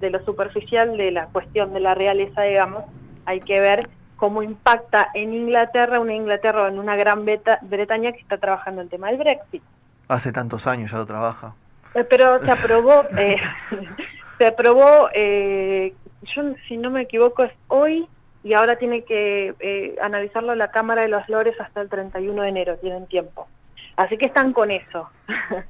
lo 0.00 0.24
superficial 0.24 0.96
de 0.96 1.10
la 1.12 1.26
cuestión 1.26 1.72
de 1.72 1.80
la 1.80 1.94
realeza, 1.94 2.42
digamos, 2.42 2.84
hay 3.24 3.40
que 3.40 3.60
ver 3.60 3.88
cómo 4.16 4.42
impacta 4.42 5.10
en 5.14 5.32
Inglaterra, 5.32 6.00
una 6.00 6.14
Inglaterra 6.14 6.64
o 6.64 6.68
en 6.68 6.78
una 6.78 6.96
Gran 6.96 7.24
Bretaña 7.24 8.12
que 8.12 8.20
está 8.20 8.38
trabajando 8.38 8.82
el 8.82 8.88
tema 8.88 9.08
del 9.08 9.18
Brexit. 9.18 9.62
Hace 10.08 10.32
tantos 10.32 10.66
años 10.66 10.90
ya 10.90 10.98
lo 10.98 11.06
trabaja. 11.06 11.54
Eh, 11.94 12.04
pero 12.04 12.44
se 12.44 12.50
aprobó, 12.64 13.04
eh, 13.16 13.36
se 14.38 14.46
aprobó, 14.46 15.08
eh, 15.14 15.94
yo 16.34 16.42
si 16.66 16.76
no 16.76 16.90
me 16.90 17.02
equivoco 17.02 17.44
es 17.44 17.52
hoy 17.68 18.08
y 18.46 18.54
ahora 18.54 18.76
tiene 18.76 19.02
que 19.02 19.56
eh, 19.58 19.96
analizarlo 20.00 20.54
la 20.54 20.70
Cámara 20.70 21.02
de 21.02 21.08
los 21.08 21.28
Lores 21.28 21.60
hasta 21.60 21.80
el 21.80 21.88
31 21.88 22.42
de 22.42 22.48
enero, 22.48 22.76
tienen 22.76 23.06
tiempo. 23.08 23.48
Así 23.96 24.16
que 24.16 24.26
están 24.26 24.52
con 24.52 24.70
eso. 24.70 25.10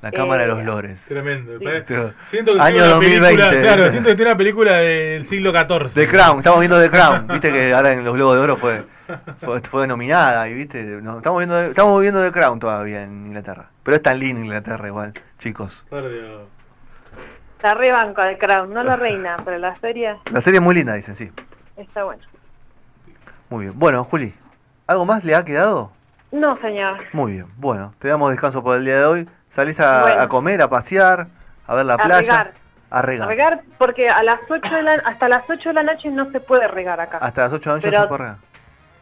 La 0.00 0.12
Cámara 0.12 0.42
de 0.42 0.48
los 0.48 0.60
eh, 0.60 0.64
Lores. 0.64 1.04
Tremendo. 1.06 1.58
Siento 2.26 2.54
que 2.54 2.60
Año 2.60 2.86
2020. 2.86 3.20
Película, 3.20 3.60
claro, 3.60 3.90
siento 3.90 4.10
que 4.10 4.14
tiene 4.14 4.30
una 4.30 4.38
película 4.38 4.76
del 4.76 5.26
siglo 5.26 5.50
XIV. 5.50 5.92
The 5.92 6.06
Crown, 6.06 6.36
estamos 6.38 6.60
viendo 6.60 6.80
The 6.80 6.88
Crown. 6.88 7.26
Viste 7.32 7.50
que 7.50 7.72
ahora 7.72 7.94
en 7.94 8.04
los 8.04 8.14
Globos 8.14 8.36
de 8.36 8.42
Oro 8.42 8.56
fue, 8.58 8.84
fue, 9.62 9.88
nominada 9.88 10.48
y 10.48 10.54
viste, 10.54 10.98
estamos 10.98 11.38
viendo 11.38 11.60
estamos 11.62 12.00
viendo 12.00 12.22
The 12.22 12.30
Crown 12.30 12.60
todavía 12.60 13.02
en 13.02 13.26
Inglaterra. 13.26 13.70
Pero 13.82 13.96
es 13.96 14.02
tan 14.02 14.20
lindo 14.20 14.40
Inglaterra 14.40 14.86
igual, 14.86 15.14
chicos. 15.38 15.84
La 17.60 17.74
rebanco 17.74 18.22
de 18.22 18.38
Crown, 18.38 18.72
no 18.72 18.84
la 18.84 18.94
reina, 18.94 19.36
pero 19.44 19.58
la 19.58 19.74
serie. 19.76 20.14
La 20.30 20.40
serie 20.40 20.58
es 20.58 20.64
muy 20.64 20.76
linda, 20.76 20.94
dicen, 20.94 21.16
sí 21.16 21.32
está 21.78 22.04
bueno. 22.04 22.22
Muy 23.48 23.66
bien. 23.66 23.78
Bueno, 23.78 24.04
Juli, 24.04 24.34
¿algo 24.86 25.06
más 25.06 25.24
le 25.24 25.34
ha 25.34 25.44
quedado? 25.44 25.92
No, 26.30 26.58
señor. 26.60 26.98
Muy 27.12 27.32
bien. 27.32 27.46
Bueno, 27.56 27.94
te 27.98 28.08
damos 28.08 28.30
descanso 28.30 28.62
por 28.62 28.76
el 28.76 28.84
día 28.84 28.96
de 28.96 29.04
hoy. 29.04 29.28
Salís 29.48 29.80
a, 29.80 30.28
comer, 30.28 30.60
a 30.60 30.68
pasear, 30.68 31.28
a 31.66 31.74
ver 31.74 31.86
la 31.86 31.96
playa. 31.96 32.20
Regar. 32.20 32.52
A 32.90 33.02
regar. 33.02 33.26
A 33.26 33.30
regar 33.30 33.62
porque 33.78 34.08
a 34.08 34.22
las 34.22 34.40
8 34.48 34.74
de 34.74 34.82
la, 34.82 34.92
hasta 35.04 35.28
las 35.28 35.48
8 35.48 35.70
de 35.70 35.74
la 35.74 35.82
noche 35.82 36.10
no 36.10 36.30
se 36.30 36.40
puede 36.40 36.68
regar 36.68 37.00
acá. 37.00 37.18
Hasta 37.18 37.42
las 37.42 37.52
8 37.52 37.60
de 37.60 37.66
la 37.68 37.76
noche 37.76 37.90
no 37.90 38.02
se 38.02 38.08
puede 38.08 38.22
regar. 38.22 38.36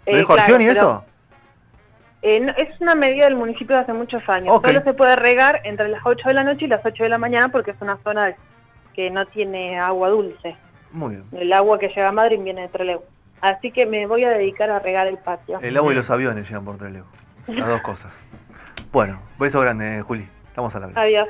¿Lo 0.07 0.13
eh, 0.13 0.19
dijo 0.19 0.37
y 0.61 0.65
eso? 0.67 1.05
Eh, 2.23 2.55
es 2.57 2.81
una 2.81 2.95
medida 2.95 3.25
del 3.25 3.37
municipio 3.37 3.77
de 3.77 3.83
hace 3.83 3.93
muchos 3.93 4.29
años. 4.29 4.61
Solo 4.65 4.83
se 4.83 4.95
puede 4.95 5.17
regar 5.17 5.61
entre 5.65 5.89
las 5.89 6.01
8 6.05 6.29
de 6.29 6.35
la 6.35 6.45
noche 6.45 6.65
y 6.65 6.69
las 6.69 6.85
8 6.85 7.05
de 7.05 7.09
la 7.09 7.19
mañana 7.19 7.49
porque 7.51 7.73
es 7.73 7.77
una 7.81 7.99
zona 8.03 8.35
que 8.95 9.11
no 9.11 9.27
tiene 9.27 9.79
agua 9.79 10.09
dulce. 10.09 10.57
Muy 10.97 11.17
bien. 11.17 11.25
El 11.33 11.53
agua 11.53 11.79
que 11.79 11.89
llega 11.89 12.09
a 12.09 12.13
Madrid 12.13 12.41
viene 12.43 12.63
de 12.63 12.69
Trelew. 12.69 13.03
Así 13.43 13.71
que 13.71 13.85
me 13.85 14.07
voy 14.07 14.25
a 14.25 14.31
dedicar 14.31 14.71
a 14.71 14.79
regar 14.79 15.07
el 15.07 15.19
patio. 15.19 15.61
El 15.61 15.77
agua 15.77 15.93
y 15.93 15.95
los 15.95 16.09
aviones 16.09 16.49
llegan 16.49 16.65
por 16.65 16.79
Trelew. 16.79 17.05
Las 17.49 17.69
dos 17.69 17.83
cosas. 17.83 18.19
Bueno, 18.93 19.21
beso 19.39 19.61
grande, 19.61 20.01
Juli. 20.01 20.27
Estamos 20.49 20.75
a 20.75 20.81
la 20.81 20.87
vez. 20.87 20.97
Adiós. 20.97 21.29